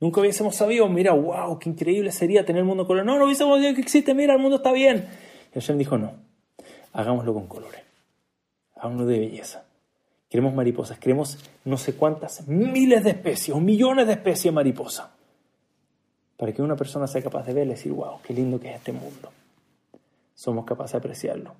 [0.00, 3.04] Nunca hubiésemos sabido, mira, wow, qué increíble sería tener el mundo color.
[3.04, 5.08] No, no hubiésemos sabido que existe, mira, el mundo está bien.
[5.54, 6.14] Y dijo, no,
[6.94, 7.82] hagámoslo con colores,
[8.76, 9.66] hagámoslo de belleza.
[10.30, 15.16] Queremos mariposas, queremos no sé cuántas miles de especies o millones de especies de mariposa.
[16.40, 18.76] Para que una persona sea capaz de verla y decir, wow, qué lindo que es
[18.76, 19.30] este mundo.
[20.32, 21.54] Somos capaces de apreciarlo.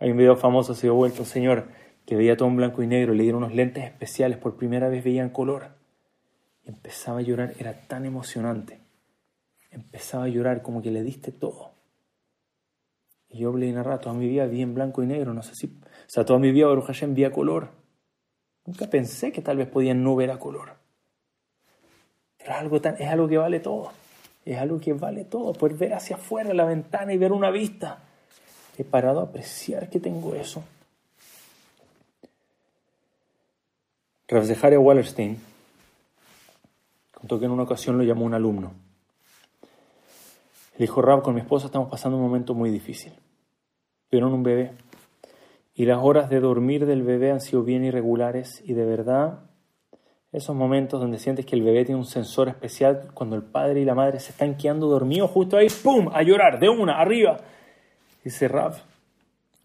[0.00, 1.68] Hay un video famoso, se dio vuelto, un señor
[2.04, 5.04] que veía todo en blanco y negro, le dieron unos lentes especiales, por primera vez
[5.04, 5.76] veía en color.
[6.64, 8.80] Empezaba a llorar, era tan emocionante.
[9.70, 11.70] Empezaba a llorar como que le diste todo.
[13.28, 15.66] Y yo le narraba, toda mi vida vi en blanco y negro, no sé si...
[15.68, 17.68] O sea, toda mi vida Baruch Hashem vi color.
[18.66, 20.81] Nunca pensé que tal vez podían no ver a color.
[22.44, 23.90] Es algo, tan, es algo que vale todo.
[24.44, 25.52] Es algo que vale todo.
[25.52, 27.98] Poder ver hacia afuera la ventana y ver una vista.
[28.76, 30.62] He parado a apreciar que tengo eso.
[34.28, 35.38] Rav Zeharia Wallerstein
[37.12, 38.72] contó que en una ocasión lo llamó un alumno.
[40.78, 43.12] Le dijo, Rab, con mi esposa estamos pasando un momento muy difícil.
[44.08, 44.72] Tuvieron un bebé
[45.74, 49.40] y las horas de dormir del bebé han sido bien irregulares y de verdad
[50.32, 53.84] esos momentos donde sientes que el bebé tiene un sensor especial cuando el padre y
[53.84, 56.08] la madre se están quedando dormidos justo ahí, ¡pum!
[56.12, 57.38] a llorar de una, arriba.
[58.24, 58.76] Dice Rav,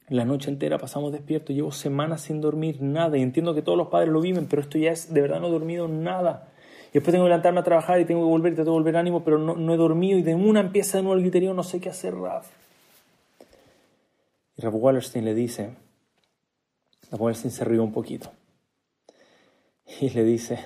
[0.09, 3.87] la noche entera pasamos despiertos, llevo semanas sin dormir nada y entiendo que todos los
[3.87, 6.49] padres lo viven, pero esto ya es, de verdad no he dormido nada.
[6.89, 8.97] Y después tengo que levantarme a trabajar y tengo que volver y tengo que volver
[8.97, 11.79] ánimo, pero no, he dormido y de una empieza de nuevo el griterío, no sé
[11.79, 12.43] qué hacer, Rav.
[14.57, 15.69] Y Rav Wallerstein le dice,
[17.11, 18.31] Rav Wallerstein se ríe un poquito
[20.01, 20.59] y le dice,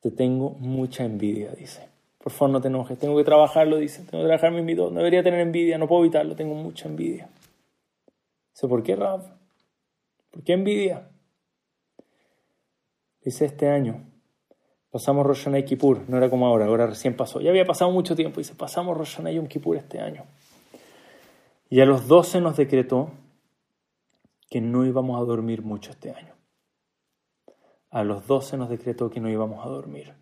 [0.00, 1.88] te tengo mucha envidia, dice.
[2.18, 4.98] Por favor, no te enojes, tengo que trabajarlo, dice, tengo que trabajar mi dos, no
[4.98, 7.28] debería tener envidia, no puedo evitarlo, tengo mucha envidia.
[8.54, 9.22] Dice, ¿por qué Rav?
[10.30, 11.08] ¿Por qué envidia?
[13.22, 14.04] Dice, este año
[14.90, 18.16] pasamos Rosh y Kippur, no era como ahora, ahora recién pasó, ya había pasado mucho
[18.16, 20.24] tiempo, dice, pasamos Rosh y Yom Kippur este año.
[21.68, 23.10] Y a los 12 nos decretó
[24.48, 26.34] que no íbamos a dormir mucho este año.
[27.94, 30.14] A los 12 nos decretó que no íbamos a dormir.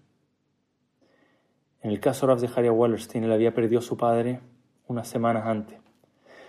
[1.81, 4.41] En el caso de Haria Wallerstein, él había perdido a su padre
[4.89, 5.81] unas semanas antes.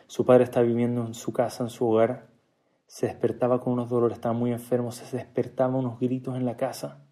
[0.08, 2.28] Su padre estaba viviendo en su casa, en su hogar.
[2.88, 7.06] Se despertaba con unos dolores, estaba muy enfermo, se despertaba unos gritos en la casa.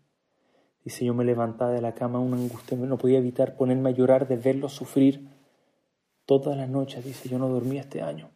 [0.83, 4.27] Dice, yo me levantaba de la cama, una angustia, no podía evitar ponerme a llorar
[4.27, 5.29] de verlo sufrir
[6.25, 7.05] todas las noches.
[7.05, 8.29] Dice, yo no dormí este año.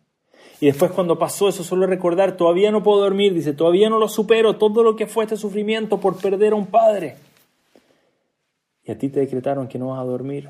[0.59, 4.07] Y después cuando pasó eso, solo recordar, todavía no puedo dormir, dice, todavía no lo
[4.07, 7.17] supero, todo lo que fue este sufrimiento por perder a un padre.
[8.83, 10.49] Y a ti te decretaron que no vas a dormir,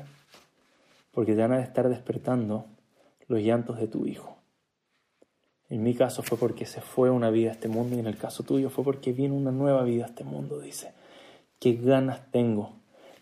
[1.10, 2.66] porque te van a estar despertando
[3.28, 4.36] los llantos de tu hijo.
[5.68, 8.16] En mi caso fue porque se fue una vida a este mundo y en el
[8.16, 10.92] caso tuyo fue porque viene una nueva vida a este mundo, dice.
[11.58, 12.76] Qué ganas tengo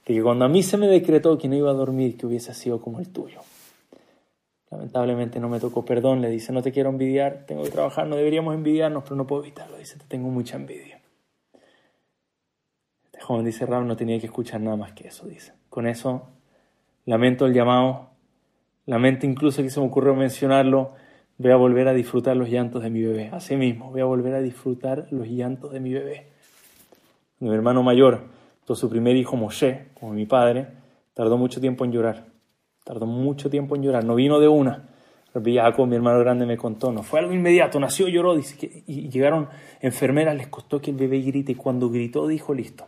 [0.07, 2.53] de que cuando a mí se me decretó que no iba a dormir, que hubiese
[2.53, 3.41] sido como el tuyo.
[4.75, 8.17] Lamentablemente no me tocó perdón, le dice, no te quiero envidiar, tengo que trabajar, no
[8.17, 11.01] deberíamos envidiarnos, pero no puedo evitarlo, dice, te tengo mucha envidia.
[13.05, 15.53] Este joven dice, Ram, no tenía que escuchar nada más que eso, dice.
[15.69, 16.29] Con eso
[17.05, 18.11] lamento el llamado,
[18.87, 20.95] lamento incluso que se me ocurrió mencionarlo,
[21.39, 23.31] voy a volver a disfrutar los llantos de mi bebé.
[23.33, 26.33] Así mismo, voy a volver a disfrutar los llantos de mi bebé.
[27.39, 28.25] Mi hermano mayor,
[28.65, 30.67] todo su primer hijo Moshe, como mi padre,
[31.15, 32.34] tardó mucho tiempo en llorar.
[32.85, 34.85] Tardó mucho tiempo en llorar, no vino de una.
[35.43, 39.49] Jacob, mi hermano grande, me contó, no fue algo inmediato, nació, lloró, y llegaron
[39.81, 42.87] enfermeras, les costó que el bebé grite y cuando gritó dijo, listo.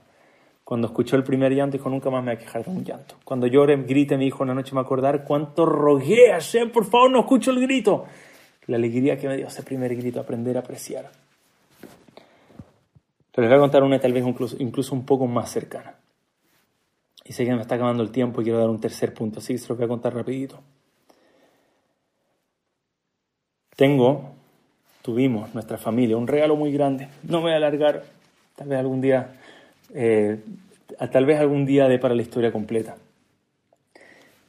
[0.63, 3.17] Cuando escuchó el primer llanto dijo, nunca más me voy a quejar de un llanto.
[3.25, 7.11] Cuando llore, grite, mi hijo, una noche me acordar cuánto rogué a Hashem, por favor,
[7.11, 8.05] no escucho el grito.
[8.67, 11.11] La alegría que me dio ese primer grito, aprender a apreciar.
[13.33, 15.95] Pero les voy a contar una tal vez incluso, incluso un poco más cercana.
[17.29, 19.55] Y sé que me está acabando el tiempo y quiero dar un tercer punto, así
[19.55, 20.61] que se lo voy a contar rapidito.
[23.75, 24.31] Tengo,
[25.03, 27.09] tuvimos, nuestra familia, un regalo muy grande.
[27.25, 28.05] No me voy a alargar,
[28.55, 29.35] tal vez algún día,
[29.93, 30.41] eh,
[31.11, 32.97] tal vez algún día de para la historia completa.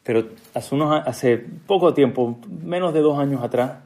[0.04, 3.80] Pero hace, unos, hace poco tiempo, menos de dos años atrás,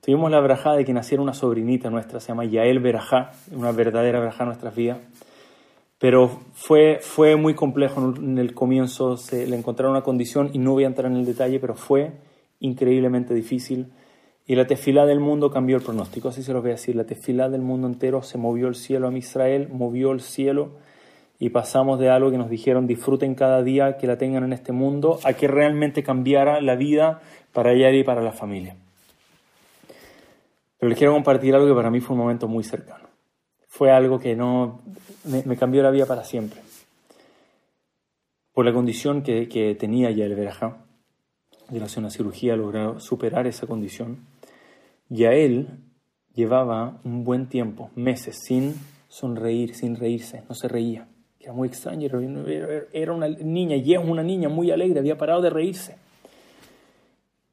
[0.00, 4.20] tuvimos la verajá de que naciera una sobrinita nuestra, se llama Yael Verajá, una verdadera
[4.20, 4.98] verajá en nuestras vidas.
[5.98, 10.72] Pero fue, fue muy complejo en el comienzo, se le encontraron una condición y no
[10.72, 12.12] voy a entrar en el detalle, pero fue
[12.60, 13.86] increíblemente difícil.
[14.46, 16.94] Y la tefilá del mundo cambió el pronóstico, así se lo voy a decir.
[16.94, 20.70] La tefilá del mundo entero se movió el cielo a Israel, movió el cielo
[21.38, 24.72] y pasamos de algo que nos dijeron disfruten cada día que la tengan en este
[24.72, 27.20] mundo a que realmente cambiara la vida
[27.52, 28.76] para ella y para la familia.
[30.78, 33.05] Pero les quiero compartir algo que para mí fue un momento muy cercano.
[33.76, 34.80] Fue algo que no
[35.24, 36.62] me, cambió la vida para siempre.
[38.54, 40.78] por la condición que, tenía ya el Berajá.
[41.68, 44.20] Gracias a una cirugía logró superar esa condición.
[45.10, 45.68] Y a él
[46.34, 48.76] llevaba un buen tiempo, meses, sin
[49.08, 51.06] sonreír, sin reírse, no se reía.
[51.38, 52.08] Era muy extraño,
[52.94, 55.96] era una niña y es una niña muy alegre, había parado de reírse.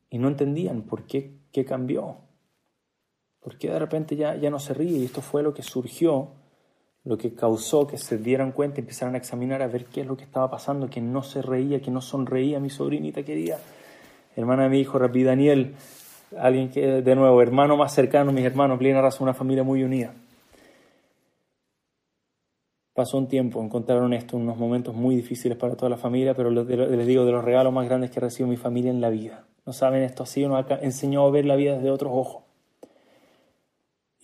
[0.09, 2.15] Y no entendían por qué, qué cambió,
[3.43, 4.99] por qué de repente ya, ya no se ríe.
[4.99, 6.29] Y esto fue lo que surgió,
[7.03, 10.15] lo que causó que se dieran cuenta, empezaran a examinar a ver qué es lo
[10.15, 13.59] que estaba pasando, que no se reía, que no sonreía mi sobrinita querida,
[14.35, 15.75] hermana de mi hijo, Rabbi Daniel,
[16.37, 20.13] alguien que, de nuevo, hermano más cercano, mis hermanos, Plena Raza, una familia muy unida.
[22.93, 27.07] Pasó un tiempo, encontraron esto, unos momentos muy difíciles para toda la familia, pero les
[27.07, 29.47] digo, de los regalos más grandes que recibido mi familia en la vida.
[29.65, 32.42] No saben esto así, uno enseñó a ver la vida desde otros ojos.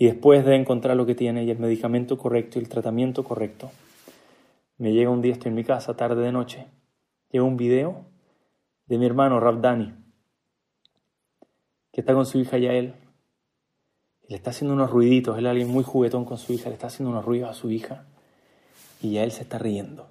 [0.02, 3.70] Y después de encontrar lo que tiene y el medicamento correcto y el tratamiento correcto,
[4.78, 6.68] me llega un día, estoy en mi casa, tarde de noche,
[7.30, 8.06] llega un video
[8.86, 9.94] de mi hermano Rabdani,
[11.92, 12.96] que está con su hija Yael,
[14.26, 16.76] y le está haciendo unos ruiditos, él es alguien muy juguetón con su hija, le
[16.76, 18.06] está haciendo unos ruidos a su hija
[19.02, 20.08] y ya él se está riendo.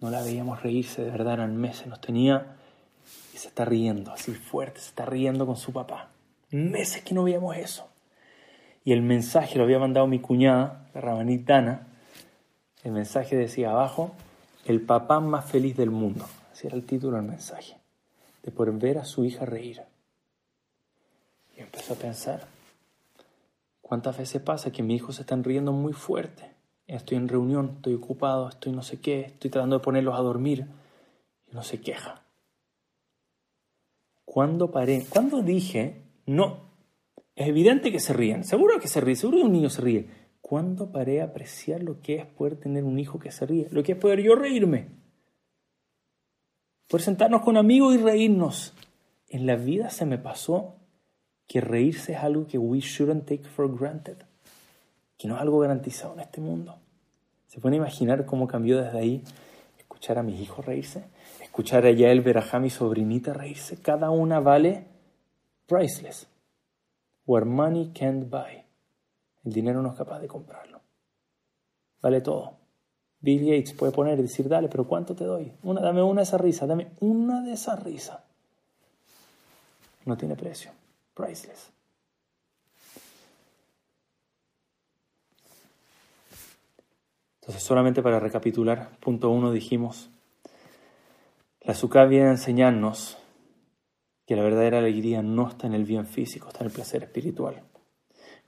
[0.00, 2.54] No la veíamos reírse, de verdad, eran meses, nos tenía
[3.34, 6.10] y se está riendo, así fuerte, se está riendo con su papá.
[6.52, 7.88] Meses que no veíamos eso.
[8.84, 11.86] Y el mensaje lo había mandado mi cuñada, la Rabanit Dana.
[12.82, 14.14] El mensaje decía abajo,
[14.66, 16.26] el papá más feliz del mundo.
[16.52, 17.78] Así era el título del mensaje.
[18.42, 19.80] De poder ver a su hija reír.
[21.56, 22.46] Y empezó a pensar,
[23.80, 26.54] ¿cuántas veces pasa que mis hijos se están riendo muy fuerte?
[26.86, 30.66] estoy en reunión, estoy ocupado, estoy no sé qué, estoy tratando de ponerlos a dormir
[31.50, 32.22] y no se queja.
[34.24, 35.06] ¿Cuándo paré?
[35.08, 36.02] ¿Cuándo dije?
[36.26, 36.63] No.
[37.36, 40.08] Es evidente que se ríen, seguro que se ríe, seguro que un niño se ríe.
[40.40, 43.68] ¿Cuándo paré a apreciar lo que es poder tener un hijo que se ríe?
[43.70, 44.88] Lo que es poder yo reírme.
[46.88, 48.74] Poder sentarnos con amigos y reírnos.
[49.28, 50.76] En la vida se me pasó
[51.46, 54.18] que reírse es algo que we shouldn't take for granted
[55.24, 56.76] que no es algo garantizado en este mundo.
[57.48, 59.22] ¿Se puede imaginar cómo cambió desde ahí
[59.78, 61.04] escuchar a mis hijos reírse?
[61.40, 63.80] Escuchar a Yael Berajá, mi sobrinita, reírse.
[63.80, 64.84] Cada una vale
[65.66, 66.26] priceless.
[67.26, 68.64] What money can't buy.
[69.44, 70.80] El dinero no es capaz de comprarlo.
[72.02, 72.58] Vale todo.
[73.20, 75.52] Bill Gates puede poner y decir, dale, pero ¿cuánto te doy?
[75.62, 78.20] Una, dame una de esas risas, dame una de esas risas.
[80.04, 80.72] No tiene precio.
[81.14, 81.70] Priceless.
[87.40, 90.10] Entonces, solamente para recapitular, punto uno dijimos,
[91.60, 93.18] la azúcar viene a enseñarnos
[94.26, 97.62] que la verdadera alegría no está en el bien físico, está en el placer espiritual.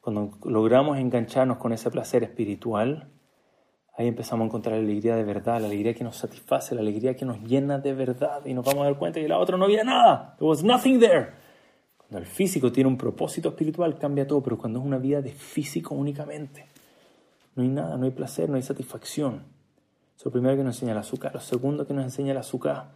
[0.01, 3.11] Cuando logramos engancharnos con ese placer espiritual,
[3.97, 7.17] ahí empezamos a encontrar la alegría de verdad, la alegría que nos satisface, la alegría
[7.17, 9.65] que nos llena de verdad y nos vamos a dar cuenta que la otra no
[9.65, 10.37] había nada.
[10.39, 11.33] There was nothing there.
[11.97, 15.33] Cuando el físico tiene un propósito espiritual cambia todo, pero cuando es una vida de
[15.33, 16.67] físico únicamente,
[17.57, 19.43] no hay nada, no hay placer, no hay satisfacción.
[20.15, 21.35] Eso es lo primero que nos enseña el azúcar.
[21.35, 22.91] Lo segundo que nos enseña el azúcar,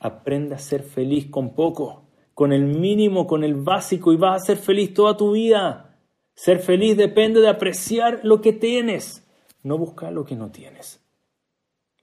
[0.00, 2.05] aprende a ser feliz con poco,
[2.36, 5.96] con el mínimo, con el básico y vas a ser feliz toda tu vida.
[6.34, 9.26] Ser feliz depende de apreciar lo que tienes,
[9.62, 11.00] no buscar lo que no tienes.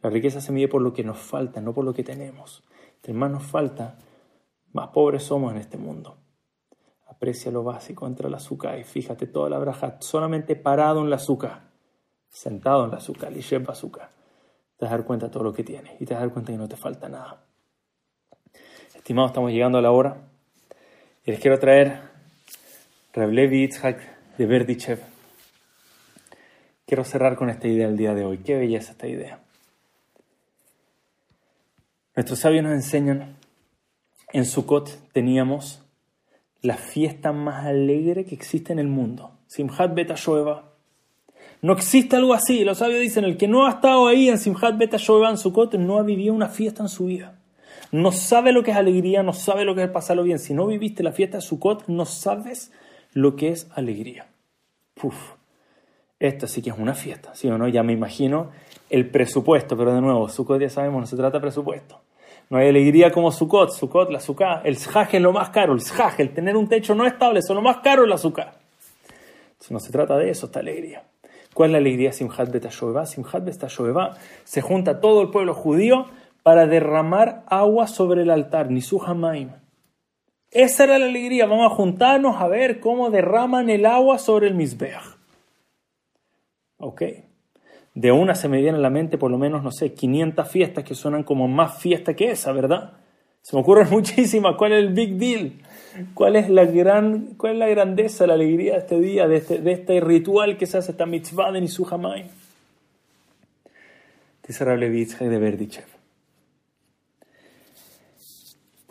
[0.01, 2.63] La riqueza se mide por lo que nos falta, no por lo que tenemos.
[2.95, 3.99] Entre más nos falta,
[4.71, 6.17] más pobres somos en este mundo.
[7.07, 11.13] Aprecia lo básico, entra el azúcar y fíjate toda la braja solamente parado en el
[11.13, 11.73] azúcar
[12.33, 14.09] sentado en la azúcar, y lleva azúcar,
[14.75, 16.33] te vas a dar cuenta de todo lo que tienes y te vas a dar
[16.33, 17.45] cuenta que no te falta nada.
[19.03, 20.15] Estimados, estamos llegando a la hora
[21.25, 22.03] y les quiero traer
[23.11, 23.99] Revlevi Itzhak
[24.37, 24.99] de Berdichev.
[26.85, 28.37] Quiero cerrar con esta idea el día de hoy.
[28.37, 29.41] Qué belleza esta idea.
[32.15, 33.35] Nuestros sabios nos enseñan,
[34.31, 35.83] en Sukkot teníamos
[36.61, 39.31] la fiesta más alegre que existe en el mundo.
[39.47, 40.13] Simhat Bet
[41.61, 42.63] no existe algo así.
[42.63, 45.99] Los sabios dicen, el que no ha estado ahí en Simhat Beta Shoeban Sukkot no
[45.99, 47.42] ha vivido una fiesta en su vida.
[47.93, 50.39] No sabe lo que es alegría, no sabe lo que es pasarlo bien.
[50.39, 52.71] Si no viviste la fiesta de Sukkot, no sabes
[53.13, 54.25] lo que es alegría.
[54.95, 55.15] Puf.
[56.19, 57.67] Esta sí que es una fiesta, ¿sí o no?
[57.67, 58.49] Ya me imagino
[58.89, 62.01] el presupuesto, pero de nuevo, Sukkot ya sabemos, no se trata de presupuesto.
[62.49, 65.79] No hay alegría como Sukkot, Sukkot, la azúcar, el Shaj es lo más caro, el
[65.79, 68.55] Shaj, el tener un techo no estable, es lo más caro el azúcar.
[69.69, 71.03] no se trata de eso, esta alegría.
[71.53, 73.05] ¿Cuál es la alegría Simchat Betashoeva?
[73.05, 76.07] Simchat Betashoeva se junta todo el pueblo judío
[76.43, 79.49] para derramar agua sobre el altar, Nisu Hamaim.
[80.51, 84.53] Esa era la alegría, vamos a juntarnos a ver cómo derraman el agua sobre el
[84.53, 85.17] Mizbeach.
[86.77, 87.01] Ok.
[87.95, 90.83] De una se me viene a la mente por lo menos, no sé, 500 fiestas
[90.83, 92.93] que suenan como más fiesta que esa, ¿verdad?
[93.41, 94.55] Se me ocurren muchísimas.
[94.55, 95.53] ¿Cuál es el big deal?
[96.13, 99.71] ¿Cuál es la, gran, cuál es la grandeza, la alegría de este día, de este,
[99.71, 102.29] este ritual que se hace, esta mitzvah de Nisuhamay?
[104.47, 105.92] Dice Rablevitz de Verdichev.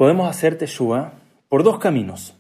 [0.03, 1.13] Podemos hacer Teshuvah
[1.49, 2.35] por dos caminos.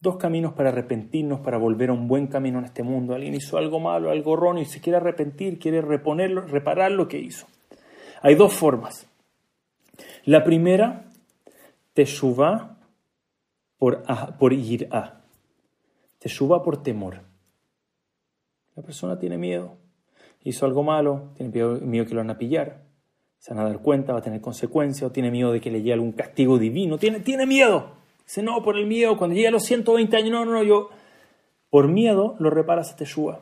[0.00, 3.14] Dos caminos para arrepentirnos, para volver a un buen camino en este mundo.
[3.14, 7.18] Alguien hizo algo malo, algo erróneo y se quiere arrepentir, quiere reponerlo, reparar lo que
[7.18, 7.46] hizo.
[8.22, 9.06] Hay dos formas.
[10.24, 11.04] La primera,
[11.92, 12.78] Teshuvah
[13.76, 14.04] por,
[14.38, 15.20] por ir a.
[16.18, 17.20] Teshuvah por temor.
[18.74, 19.76] La persona tiene miedo.
[20.44, 21.52] Hizo algo malo, tiene
[21.82, 22.84] miedo, que lo van a pillar.
[23.42, 25.78] Se van a dar cuenta, va a tener consecuencias, o tiene miedo de que le
[25.78, 26.96] llegue algún castigo divino.
[26.96, 27.90] Tiene, tiene miedo.
[28.24, 30.90] Dice, no, por el miedo, cuando llegue a los 120 años, no, no, no, yo,
[31.68, 33.40] por miedo lo reparas a Teshua.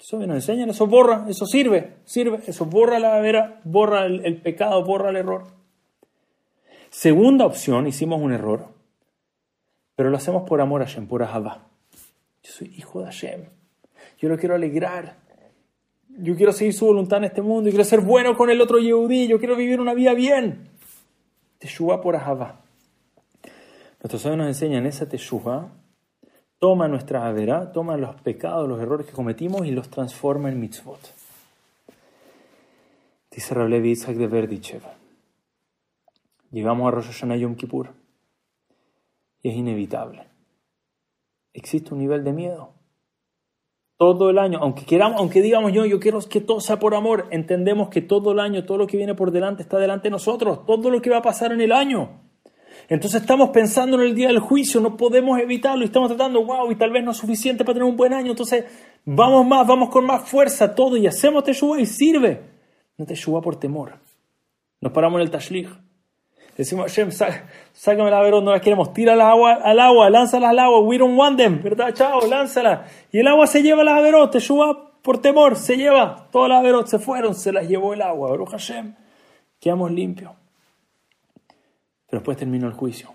[0.00, 4.84] Eso nos enseñan, eso borra, eso sirve, sirve, eso borra la vera, borra el, pecado,
[4.84, 5.44] borra el error.
[6.90, 8.66] Segunda opción, hicimos un error,
[9.94, 11.68] pero lo hacemos por amor a Hashem, por Ahabá.
[12.42, 13.44] Yo soy hijo de Hashem,
[14.18, 15.18] yo lo quiero alegrar,
[16.18, 18.78] yo quiero seguir su voluntad en este mundo, yo quiero ser bueno con el otro
[18.78, 20.68] Yehudí, yo quiero vivir una vida bien.
[21.58, 22.60] Teshua por Ahabá.
[24.00, 25.68] Nuestros sabios nos enseñan esa teshuva,
[26.58, 31.00] toma nuestra avera, toma los pecados, los errores que cometimos y los transforma en mitzvot.
[33.30, 34.82] Dice Rablevi Isaac de Verdichev.
[36.52, 37.90] Llegamos a Rosh Hashanah Yom Kippur
[39.42, 40.26] y es inevitable.
[41.52, 42.75] Existe un nivel de miedo.
[43.98, 47.28] Todo el año, aunque queramos, aunque digamos yo, yo quiero que todo sea por amor,
[47.30, 50.66] entendemos que todo el año, todo lo que viene por delante está delante de nosotros,
[50.66, 52.20] todo lo que va a pasar en el año.
[52.88, 56.70] Entonces estamos pensando en el día del juicio, no podemos evitarlo y estamos tratando, wow,
[56.70, 58.64] y tal vez no es suficiente para tener un buen año, entonces
[59.04, 62.42] vamos más, vamos con más fuerza, todo, y hacemos teshuva y sirve.
[62.98, 63.94] No teshuva por temor.
[64.80, 65.85] Nos paramos en el tashlich.
[66.56, 70.58] Decimos, Hashem, sácame la verón, no la queremos, tira al agua, al agua, lánzala al
[70.58, 71.92] agua, we don't want them, ¿verdad?
[71.92, 72.86] Chao, lánzala.
[73.12, 76.86] Y el agua se lleva las averot, teshuva por temor, se lleva, todas las averot
[76.86, 78.94] se fueron, se las llevó el agua, Baruch Hashem,
[79.60, 80.32] quedamos limpios.
[82.06, 83.14] Pero después terminó el juicio.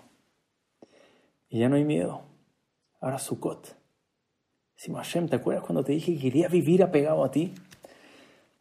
[1.48, 2.22] Y ya no hay miedo.
[3.00, 3.76] Ahora Sukkot.
[4.76, 7.54] Decimos, Hashem, ¿te acuerdas cuando te dije que quería vivir apegado a ti?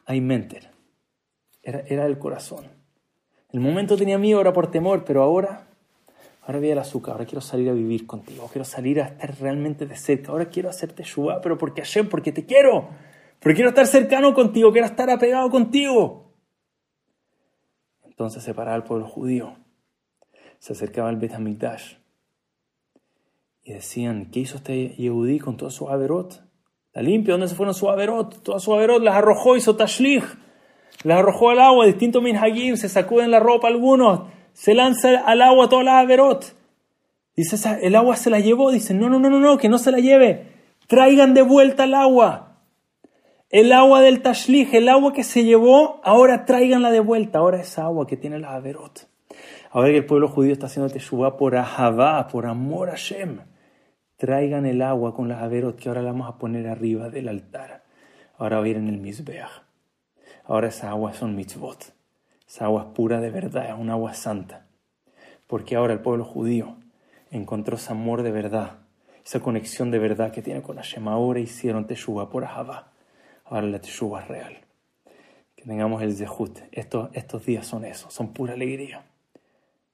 [0.06, 0.70] Hay menter.
[1.62, 2.81] Era, era el corazón.
[3.54, 5.68] El momento tenía miedo, era por temor, pero ahora,
[6.44, 9.86] ahora vi el azúcar, ahora quiero salir a vivir contigo, quiero salir a estar realmente
[9.86, 12.90] de cerca, ahora quiero hacerte Shubá, pero porque Hashem, porque te quiero,
[13.40, 16.32] porque quiero estar cercano contigo, quiero estar apegado contigo.
[18.06, 19.58] Entonces separaba al pueblo judío
[20.62, 21.96] se acercaba al Bet Hamikdash
[23.64, 26.44] y decían, ¿qué hizo este Yehudí con todo su averot?
[26.86, 28.44] Está limpio, ¿dónde se fueron su averot?
[28.44, 30.24] Toda su averot las arrojó, hizo tashlich,
[31.04, 35.70] las arrojó al agua, distintos minhagim, se sacuden la ropa algunos, se lanza al agua
[35.70, 36.56] todas las averot.
[37.36, 40.00] Dice, el agua se la llevó, dice, no, no, no, no, que no se la
[40.00, 40.48] lleve,
[40.88, 42.60] traigan de vuelta el agua.
[43.50, 47.84] El agua del tashlich, el agua que se llevó, ahora tráiganla de vuelta, ahora esa
[47.84, 49.10] agua que tiene la averot.
[49.72, 53.40] Ahora que el pueblo judío está haciendo teshuva por Ahavá, por amor a Shem,
[54.18, 57.84] traigan el agua con las averot que ahora la vamos a poner arriba del altar.
[58.38, 59.71] Ahora va a ir en el Mizbeach.
[60.46, 61.94] Ahora esa agua son mitzvot.
[62.48, 64.68] Esa agua es pura de verdad, es un agua santa.
[65.48, 66.78] Porque ahora el pueblo judío
[67.30, 68.80] encontró ese amor de verdad,
[69.26, 71.08] esa conexión de verdad que tiene con Hashem.
[71.08, 72.92] Ahora hicieron teshuva por Ahavá.
[73.46, 74.58] Ahora la teshuva es real.
[75.56, 76.60] Que tengamos el zehut.
[76.72, 79.06] Estos, estos días son eso, son pura alegría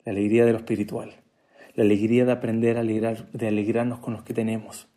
[0.07, 1.11] la alegría de lo espiritual,
[1.75, 4.87] la alegría de aprender a alegrar, de alegrarnos con los que tenemos,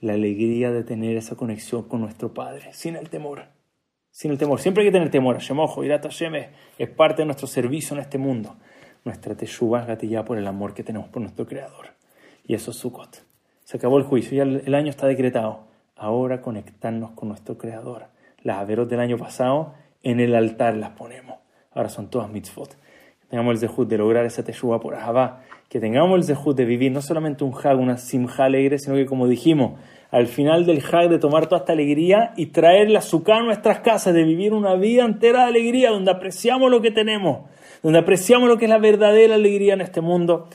[0.00, 3.48] la alegría de tener esa conexión con nuestro Padre, sin el temor.
[4.14, 4.60] Sin el temor.
[4.60, 5.34] Siempre hay que tener temor.
[5.34, 6.36] Hashem, ojo, Irat Hashem
[6.78, 8.54] es, parte de nuestro servicio en este mundo.
[9.04, 11.88] Nuestra teshuva es gatillada por el amor que tenemos por nuestro Creador.
[12.46, 13.24] Y eso es Sukkot.
[13.64, 15.66] Se acabó el juicio, ya el, año está decretado.
[15.96, 18.04] Ahora conectarnos con nuestro Creador.
[18.44, 21.40] Las averos del año pasado en el altar las ponemos.
[21.72, 22.76] Ahora son todas mitzvot
[23.34, 26.92] tengamos el zehut de lograr esa teshuva por Ahabá, que tengamos el zehut de vivir
[26.92, 29.80] no solamente un hag, una simja alegre, sino que como dijimos,
[30.14, 33.80] al final del hag de tomar toda esta alegría y traer la azúcar a nuestras
[33.80, 37.50] casas, de vivir una vida entera de alegría, donde apreciamos lo que tenemos,
[37.82, 40.46] donde apreciamos lo que es la verdadera alegría en este mundo.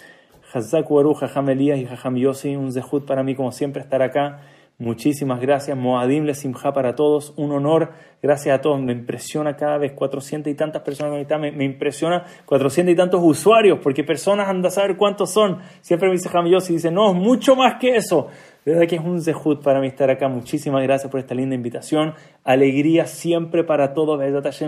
[0.53, 4.39] Hazak Waru, Jajam Elías y Jajam Yossi, un zehut para mí como siempre estar acá.
[4.77, 7.91] Muchísimas gracias, Moadim Le Simha para todos, un honor,
[8.23, 12.23] gracias a todos, me impresiona cada vez 400 y tantas personas conectadas, me, me impresiona
[12.45, 16.69] 400 y tantos usuarios, porque personas andan a saber cuántos son, siempre me dice Jamillos
[16.69, 18.29] y dice, no, mucho más que eso,
[18.65, 20.27] De verdad que es un zehut para mí estar acá.
[20.27, 22.13] Muchísimas gracias por esta linda invitación.
[22.43, 24.19] Alegría siempre para todos.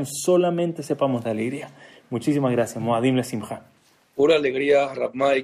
[0.06, 1.70] solamente sepamos de alegría.
[2.10, 2.82] Muchísimas gracias.
[2.82, 3.66] Moadim Le Simcha.
[4.16, 4.92] Pura alegría,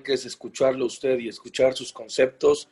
[0.03, 2.69] que es escucharlo usted y escuchar sus conceptos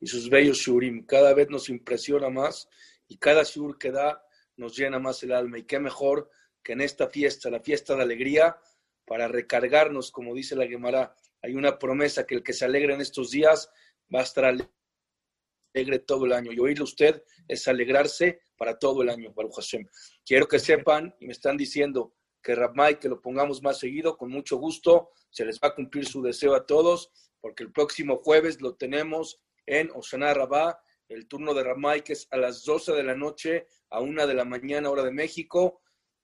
[0.00, 1.04] y sus bellos shurim.
[1.04, 2.68] Cada vez nos impresiona más
[3.06, 4.22] y cada shur que da
[4.56, 5.58] nos llena más el alma.
[5.58, 6.30] Y qué mejor
[6.62, 8.56] que en esta fiesta, la fiesta de alegría,
[9.04, 13.00] para recargarnos, como dice la Gemara, hay una promesa que el que se alegre en
[13.00, 13.70] estos días
[14.14, 14.77] va a estar alegre
[16.06, 16.52] todo el año.
[16.52, 19.86] Y oírle usted es alegrarse para todo el año, Baruch Hashem.
[20.24, 24.30] Quiero que sepan, y me están diciendo que Rabmai, que lo pongamos más seguido, con
[24.30, 27.10] mucho gusto, se les va a cumplir su deseo a todos,
[27.40, 32.28] porque el próximo jueves lo tenemos en Osana Rabá, el turno de Ramay, que es
[32.30, 35.80] a las 12 de la noche a 1 de la mañana, hora de México,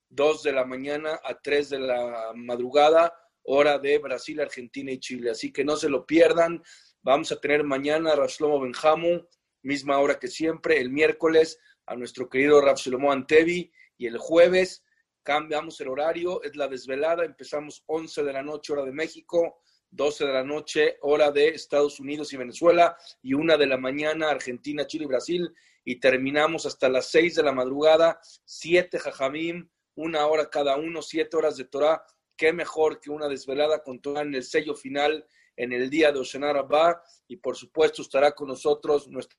[0.09, 5.31] 2 de la mañana a 3 de la madrugada, hora de Brasil, Argentina y Chile.
[5.31, 6.63] Así que no se lo pierdan.
[7.05, 9.27] Vamos a tener mañana Rashlomo Benjamu,
[9.61, 14.83] misma hora que siempre, el miércoles a nuestro querido Rapsolomo Antevi y el jueves
[15.21, 20.25] cambiamos el horario, es la desvelada, empezamos 11 de la noche hora de México, 12
[20.25, 24.87] de la noche, hora de Estados Unidos y Venezuela, y una de la mañana, Argentina,
[24.87, 25.53] Chile y Brasil,
[25.83, 31.37] y terminamos hasta las 6 de la madrugada, siete jajamim, una hora cada uno, siete
[31.37, 32.03] horas de Torah.
[32.35, 35.23] Qué mejor que una desvelada con Torah en el sello final
[35.55, 39.37] en el día de Oshanar Rabbah, y por supuesto estará con nosotros nuestro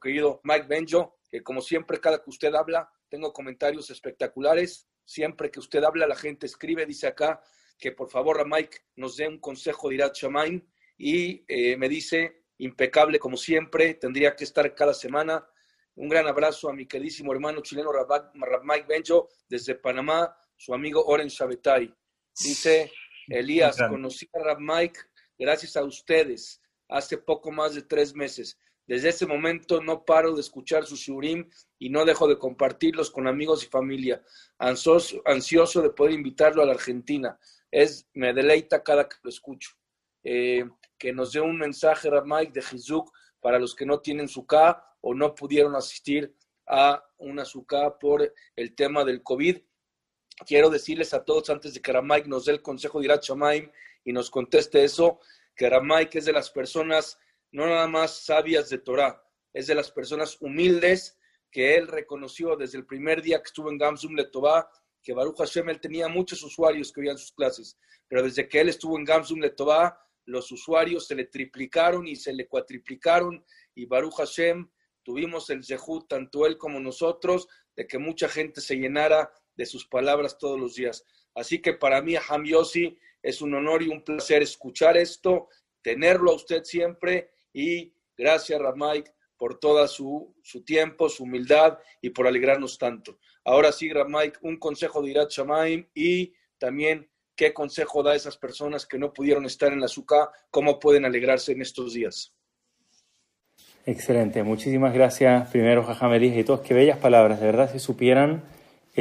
[0.00, 4.86] querido Mike Benjo, que como siempre, cada que usted habla, tengo comentarios espectaculares.
[5.04, 7.42] Siempre que usted habla, la gente escribe, dice acá,
[7.78, 10.66] que por favor a Mike nos dé un consejo de Irat Shamaim
[10.98, 15.48] y eh, me dice, impecable como siempre, tendría que estar cada semana.
[15.94, 18.30] Un gran abrazo a mi queridísimo hermano chileno Rab
[18.64, 21.94] Mike Benjo desde Panamá, su amigo Oren Shabetai.
[22.44, 22.92] Dice,
[23.28, 25.00] Elías, conocí a Rab Mike
[25.38, 28.58] gracias a ustedes hace poco más de tres meses.
[28.86, 31.48] Desde ese momento no paro de escuchar sus shurim
[31.78, 34.22] y no dejo de compartirlos con amigos y familia.
[34.58, 37.38] Ansioso, ansioso de poder invitarlo a la Argentina.
[37.70, 39.72] Es, me deleita cada que lo escucho.
[40.24, 40.64] Eh,
[40.98, 45.14] que nos dé un mensaje, Ramay, de Jizuk para los que no tienen suká o
[45.14, 46.34] no pudieron asistir
[46.66, 49.58] a una suká por el tema del COVID.
[50.46, 53.70] Quiero decirles a todos antes de que Ramay nos dé el consejo de Irat Shamaim
[54.04, 55.20] y nos conteste eso,
[55.54, 57.18] que Ramay, que es de las personas
[57.50, 59.22] no nada más sabias de Torah,
[59.52, 61.18] es de las personas humildes
[61.50, 64.70] que él reconoció desde el primer día que estuvo en Gamsum Letová,
[65.02, 68.68] que Baruch Hashem él tenía muchos usuarios que oían sus clases, pero desde que él
[68.68, 74.16] estuvo en Gamsum Letová, los usuarios se le triplicaron y se le cuatriplicaron y Baruch
[74.16, 74.70] Hashem
[75.02, 79.86] tuvimos el zehut, tanto él como nosotros, de que mucha gente se llenara de sus
[79.86, 81.04] palabras todos los días.
[81.34, 85.48] Así que para mí, Ham Yossi, es un honor y un placer escuchar esto,
[85.82, 89.04] tenerlo a usted siempre y gracias, Ramay,
[89.36, 93.18] por todo su, su, tiempo, su humildad y por alegrarnos tanto.
[93.44, 98.36] Ahora sí, Ramay, un consejo de Irat Shamaim y también qué consejo da a esas
[98.36, 102.32] personas que no pudieron estar en la SUKA, cómo pueden alegrarse en estos días.
[103.86, 108.44] Excelente, muchísimas gracias primero Jajamelis y todos, qué bellas palabras, de verdad si supieran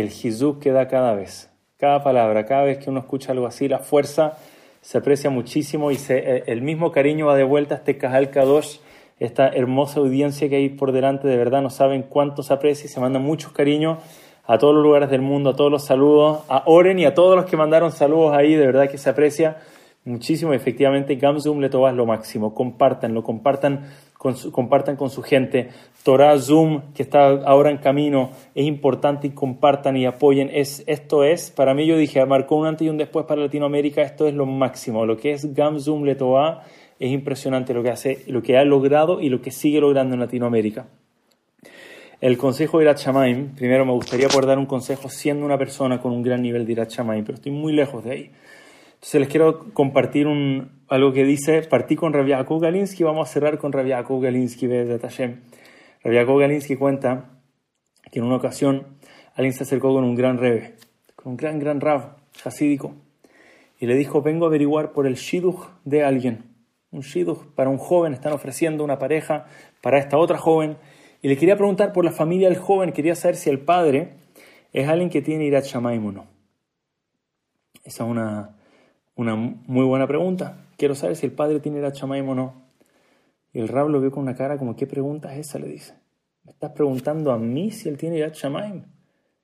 [0.01, 3.67] el Jizuk que da cada vez, cada palabra, cada vez que uno escucha algo así,
[3.67, 4.37] la fuerza
[4.81, 7.75] se aprecia muchísimo y eh, el mismo cariño va de vuelta.
[7.75, 8.77] A este Cajal Kadosh,
[9.19, 12.89] esta hermosa audiencia que hay por delante, de verdad no saben cuánto se aprecia y
[12.89, 13.97] se mandan muchos cariños
[14.45, 17.35] a todos los lugares del mundo, a todos los saludos, a Oren y a todos
[17.35, 19.57] los que mandaron saludos ahí, de verdad que se aprecia
[20.05, 20.53] muchísimo.
[20.53, 25.69] Efectivamente, Gamzum le es lo máximo, compartanlo, compartan con compartan con su gente.
[26.03, 30.49] Torah Zoom, que está ahora en camino, es importante y compartan y apoyen.
[30.53, 34.01] Es, esto es, para mí yo dije, marcó un antes y un después para Latinoamérica,
[34.01, 35.05] esto es lo máximo.
[35.05, 36.63] Lo que es Gam Zoom Letoa
[36.99, 40.21] es impresionante lo que, hace, lo que ha logrado y lo que sigue logrando en
[40.21, 40.87] Latinoamérica.
[42.19, 42.99] El consejo de Irat
[43.55, 46.71] primero me gustaría poder dar un consejo siendo una persona con un gran nivel de
[46.71, 48.31] Irat pero estoy muy lejos de ahí.
[48.97, 50.27] Entonces les quiero compartir
[50.87, 55.41] algo que dice, partí con Rabiakov Galinsky, vamos a cerrar con Rabiakov Galinsky de Tashem.
[56.03, 57.29] Galinsky cuenta
[58.11, 58.97] que en una ocasión
[59.35, 60.75] alguien se acercó con un gran rebe,
[61.15, 62.95] con un gran, gran rab, hasídico,
[63.79, 66.45] y le dijo, vengo a averiguar por el shidduch de alguien.
[66.89, 69.45] Un shidduch para un joven, están ofreciendo una pareja
[69.81, 70.77] para esta otra joven,
[71.21, 74.15] y le quería preguntar por la familia del joven, quería saber si el padre
[74.73, 76.25] es alguien que tiene Irat Shamaim o no.
[77.83, 78.56] Esa es una,
[79.17, 80.65] una muy buena pregunta.
[80.77, 82.67] Quiero saber si el padre tiene la chamaim o no.
[83.51, 85.59] Y el rab lo vio con una cara como, ¿qué pregunta es esa?
[85.59, 85.95] Le dice.
[86.43, 88.85] ¿Me estás preguntando a mí si él tiene la chamaim?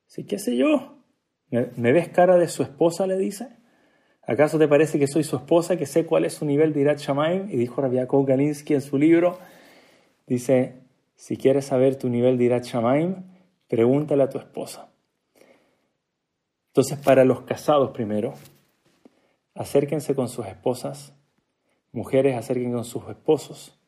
[0.06, 1.00] Sí, ¿qué sé yo?
[1.50, 3.08] ¿Me, ves cara de su esposa?
[3.08, 3.48] Le dice.
[4.26, 7.00] ¿Acaso te parece que soy su esposa, que sé cuál es su nivel de Irat
[7.00, 7.50] Shamaim?
[7.50, 9.38] Y dijo Rabiakov Galinsky en su libro,
[10.28, 10.84] dice,
[11.16, 13.16] si quieres saber tu nivel de Irat Shamaim,
[13.68, 14.94] pregúntale a tu esposa.
[16.68, 18.34] Entonces, para los casados primero,
[19.56, 21.14] acérquense con sus esposas,
[21.92, 23.80] mujeres acérquense con sus esposos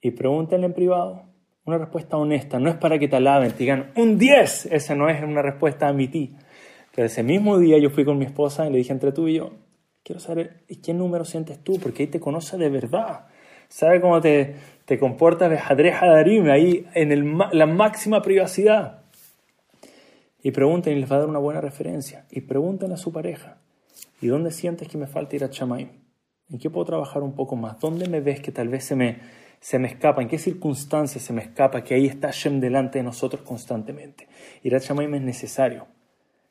[0.00, 1.24] y pregúntenle en privado.
[1.64, 5.10] Una respuesta honesta, no es para que te alaben, te digan un 10, esa no
[5.10, 6.34] es una respuesta a mi ti.
[6.94, 9.34] Pero ese mismo día yo fui con mi esposa y le dije entre tú y
[9.34, 9.52] yo,
[10.02, 13.26] quiero saber qué número sientes tú, porque ahí te conoce de verdad.
[13.68, 14.56] Sabe cómo te,
[14.86, 19.02] te comportas de Hadrej Hadarim, ahí en el, la máxima privacidad.
[20.42, 22.24] Y pregunten y les va a dar una buena referencia.
[22.30, 23.58] Y pregunten a su pareja,
[24.20, 25.88] ¿y dónde sientes que me falta ir a Chamaim?
[26.50, 27.78] ¿En qué puedo trabajar un poco más?
[27.78, 29.18] ¿Dónde me ves que tal vez se me,
[29.60, 30.22] se me escapa?
[30.22, 34.28] ¿En qué circunstancias se me escapa que ahí está Hashem delante de nosotros constantemente?
[34.62, 35.86] Ir a Chamaim es necesario.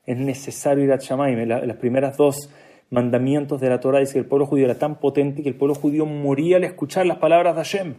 [0.06, 1.48] Es necesario ir a Chamaim.
[1.48, 2.50] las primeras dos
[2.90, 5.76] mandamientos de la Torah dice que el pueblo judío era tan potente que el pueblo
[5.76, 7.96] judío moría al escuchar las palabras de Hashem.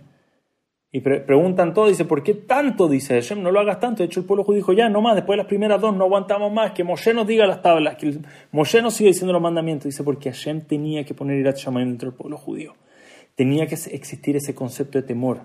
[0.90, 2.88] Y preguntan todo, dice, ¿por qué tanto?
[2.88, 4.02] Dice Hashem, no lo hagas tanto.
[4.02, 6.04] De hecho, el pueblo judío dijo, ya, no más, después de las primeras dos no
[6.04, 8.18] aguantamos más, que Moshe nos diga las tablas, que
[8.52, 9.84] Moshe nos siga diciendo los mandamientos.
[9.84, 12.74] Dice, porque Hashem tenía que poner Irat Shamayim dentro del pueblo judío.
[13.34, 15.42] Tenía que existir ese concepto de temor.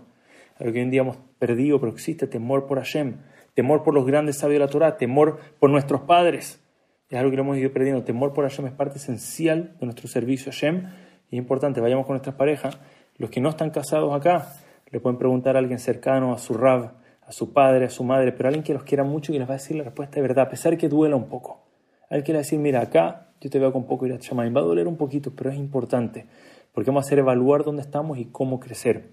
[0.60, 3.18] Lo que hoy en día hemos perdido, pero existe temor por Hashem,
[3.54, 6.62] temor por los grandes sabios de la Torah, temor por nuestros padres.
[7.10, 8.04] Es algo que lo hemos ido perdiendo.
[8.04, 10.88] Temor por Hashem es parte esencial de nuestro servicio a Hashem.
[11.30, 12.80] Y es importante, vayamos con nuestras parejas.
[13.18, 14.54] Los que no están casados acá,
[14.94, 16.92] le pueden preguntar a alguien cercano, a su rab,
[17.26, 19.56] a su padre, a su madre, pero alguien que los quiera mucho y les va
[19.56, 21.64] a decir la respuesta de verdad, a pesar que duela un poco.
[22.12, 24.36] Alguien que le va a decir, mira, acá yo te veo con poco ir a
[24.36, 26.28] va a doler un poquito, pero es importante,
[26.74, 29.10] porque vamos a hacer evaluar dónde estamos y cómo crecer.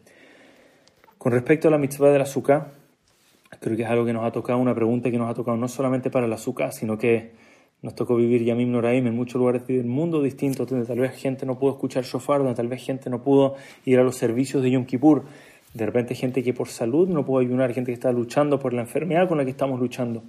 [1.16, 2.72] Con respecto a la mitzvah del azúcar,
[3.58, 5.66] creo que es algo que nos ha tocado, una pregunta que nos ha tocado no
[5.66, 7.32] solamente para el azúcar, sino que
[7.82, 11.46] nos tocó vivir Yamim Noraim en muchos lugares del mundo distintos, donde tal vez gente
[11.46, 13.54] no pudo escuchar shofar, donde tal vez gente no pudo
[13.86, 15.24] ir a los servicios de Yom Kippur.
[15.74, 18.82] De repente gente que por salud no puede ayunar, gente que está luchando por la
[18.82, 20.22] enfermedad con la que estamos luchando.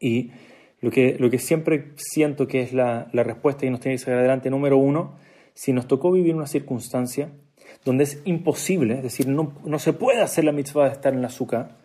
[0.00, 0.32] Y
[0.80, 4.04] lo que, lo que siempre siento que es la, la respuesta y nos tiene que
[4.04, 5.16] salir adelante, número uno,
[5.54, 7.30] si nos tocó vivir una circunstancia
[7.84, 11.22] donde es imposible, es decir, no, no se puede hacer la mitzvah de estar en
[11.22, 11.76] la azúcar,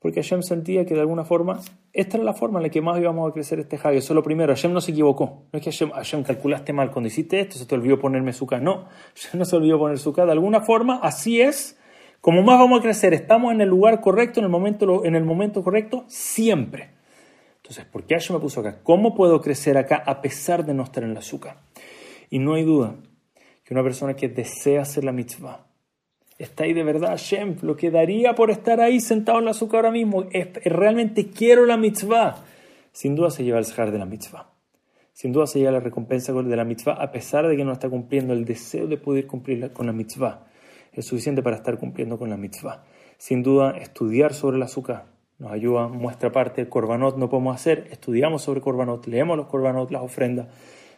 [0.00, 1.60] porque Hashem sentía que de alguna forma,
[1.92, 3.96] esta era la forma en la que más íbamos a crecer este Hag.
[3.96, 5.44] Eso es lo primero, Hashem no se equivocó.
[5.52, 8.62] No es que Hashem, calculaste mal cuando hiciste esto, se te olvidó ponerme azúcar.
[8.62, 10.24] No, Hashem no se olvidó poner azúcar.
[10.24, 11.78] De alguna forma, así es
[12.20, 15.24] como más vamos a crecer, estamos en el lugar correcto, en el momento, en el
[15.24, 16.90] momento correcto, siempre.
[17.56, 18.80] Entonces, ¿por qué Hashem me puso acá?
[18.82, 21.56] ¿Cómo puedo crecer acá a pesar de no estar en la azúcar?
[22.28, 22.96] Y no hay duda
[23.64, 25.66] que una persona que desea hacer la mitzvah,
[26.36, 29.78] está ahí de verdad, Hashem, lo que daría por estar ahí sentado en la azúcar
[29.78, 32.44] ahora mismo, es, realmente quiero la mitzvah.
[32.92, 34.50] Sin duda se lleva el zahar de la mitzvah.
[35.14, 37.88] Sin duda se lleva la recompensa de la mitzvah, a pesar de que no está
[37.88, 40.49] cumpliendo el deseo de poder cumplir con la mitzvah
[40.92, 42.84] es suficiente para estar cumpliendo con la mitzvah.
[43.18, 45.04] Sin duda, estudiar sobre el azúcar
[45.40, 50.02] nos ayuda, muestra parte, Corbanot no podemos hacer, estudiamos sobre Corbanot, leemos los Corbanot, las
[50.02, 50.48] ofrendas.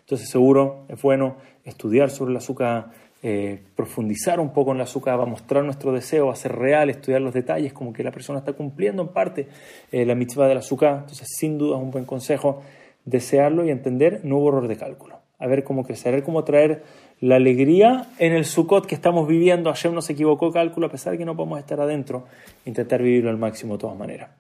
[0.01, 2.91] Entonces, seguro es bueno estudiar sobre el azúcar,
[3.23, 6.57] eh, profundizar un poco en el azúcar, va a mostrar nuestro deseo, va a ser
[6.57, 9.47] real, estudiar los detalles, como que la persona está cumpliendo en parte
[9.93, 10.99] eh, la mitzvah del azúcar.
[11.03, 12.63] Entonces, sin duda es un buen consejo
[13.05, 15.21] desearlo y entender, no hubo error de cálculo.
[15.39, 16.83] A ver cómo crecer, a ver cómo traer
[17.21, 19.71] la alegría en el Sukkot que estamos viviendo.
[19.71, 22.27] Hashem no se equivocó cálculo, a pesar de que no podemos estar adentro,
[22.65, 24.31] intentar vivirlo al máximo de todas maneras.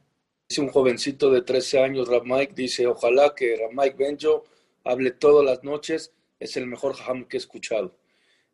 [0.49, 4.45] Dice un jovencito de 13 años, Rav Mike, dice, ojalá que Rav Mike Benjo
[4.85, 7.97] hable todas las noches, es el mejor jajam que he escuchado.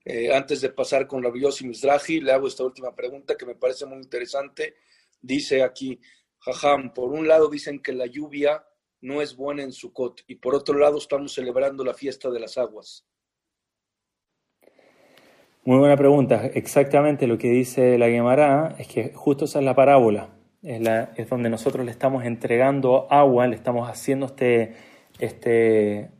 [0.05, 3.55] Eh, antes de pasar con Rav Yossi Mizrahi, le hago esta última pregunta que me
[3.55, 4.76] parece muy interesante.
[5.20, 5.98] Dice aquí,
[6.39, 8.64] jajam, por un lado dicen que la lluvia
[9.00, 12.58] no es buena en Sukkot y por otro lado estamos celebrando la fiesta de las
[12.58, 13.06] aguas.
[15.64, 16.46] Muy buena pregunta.
[16.46, 20.30] Exactamente lo que dice la Gemara es que justo esa es la parábola.
[20.62, 24.74] Es, la, es donde nosotros le estamos entregando agua, le estamos haciendo este,
[25.18, 26.10] este,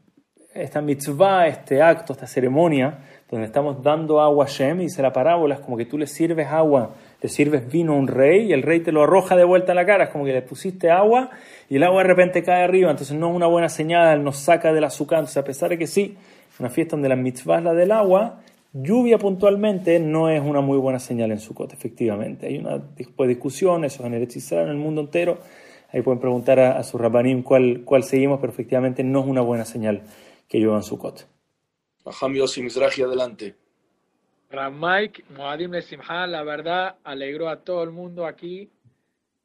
[0.55, 2.99] esta mitzvah, este acto, esta ceremonia,
[3.31, 4.81] donde estamos dando agua a Shem.
[4.81, 7.97] Y dice la parábola, es como que tú le sirves agua, le sirves vino a
[7.97, 10.05] un rey y el rey te lo arroja de vuelta en la cara.
[10.05, 11.31] Es como que le pusiste agua
[11.69, 12.91] y el agua de repente cae arriba.
[12.91, 15.19] Entonces no es una buena señal, nos saca del azúcar.
[15.21, 16.17] Entonces, a pesar de que sí,
[16.59, 18.41] una fiesta donde la mitzvah es la del agua,
[18.73, 22.47] Lluvia puntualmente no es una muy buena señal en Sukkot, efectivamente.
[22.47, 25.39] Hay una después discusión, eso en el en el mundo entero.
[25.91, 29.65] Ahí pueden preguntar a, su rabanim cuál, cuál seguimos, pero efectivamente no es una buena
[29.65, 30.03] señal
[30.47, 31.27] que llueva en Sukkot.
[32.05, 33.55] Aham Yossi Mizrahi, adelante.
[34.51, 38.71] Ramaik, Moadim Simha, la verdad, alegró a todo el mundo aquí,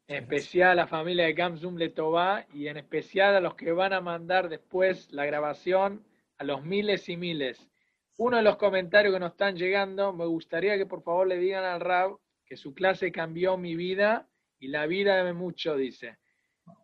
[0.08, 3.92] en especial a la familia de Gamzum Letová y en especial a los que van
[3.92, 6.02] a mandar después la grabación
[6.38, 7.68] a los miles y miles.
[8.16, 11.64] Uno de los comentarios que nos están llegando, me gustaría que por favor le digan
[11.64, 12.16] al Rab
[12.46, 14.26] que su clase cambió mi vida
[14.58, 16.16] y la vida de mucho, dice.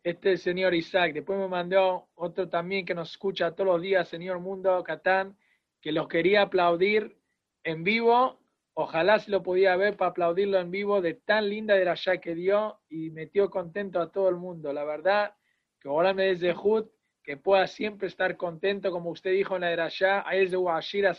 [0.04, 1.14] Este es el señor Isaac.
[1.14, 5.38] Después me mandó otro también que nos escucha todos los días, señor Mundo Catán,
[5.80, 7.19] que los quería aplaudir
[7.64, 8.40] en vivo.
[8.74, 12.18] Ojalá se lo podía ver para aplaudirlo en vivo de tan linda de la ya
[12.18, 14.72] que dio y metió contento a todo el mundo.
[14.72, 15.34] La verdad,
[15.78, 16.86] que ahora me desde Jud,
[17.22, 21.14] que pueda siempre estar contento, como usted dijo en la de allá, es de Washira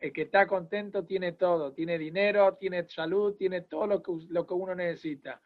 [0.00, 4.46] el que está contento tiene todo, tiene dinero, tiene salud, tiene todo lo que, lo
[4.46, 5.40] que uno necesita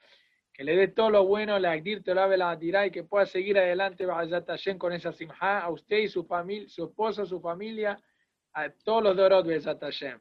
[0.56, 4.06] que le dé todo lo bueno, la Agdir ve la y que pueda seguir adelante
[4.78, 8.00] con esa simha a usted y su familia, su esposa, su familia,
[8.56, 9.46] a todos los Dorot
[9.80, 10.18] Hashem.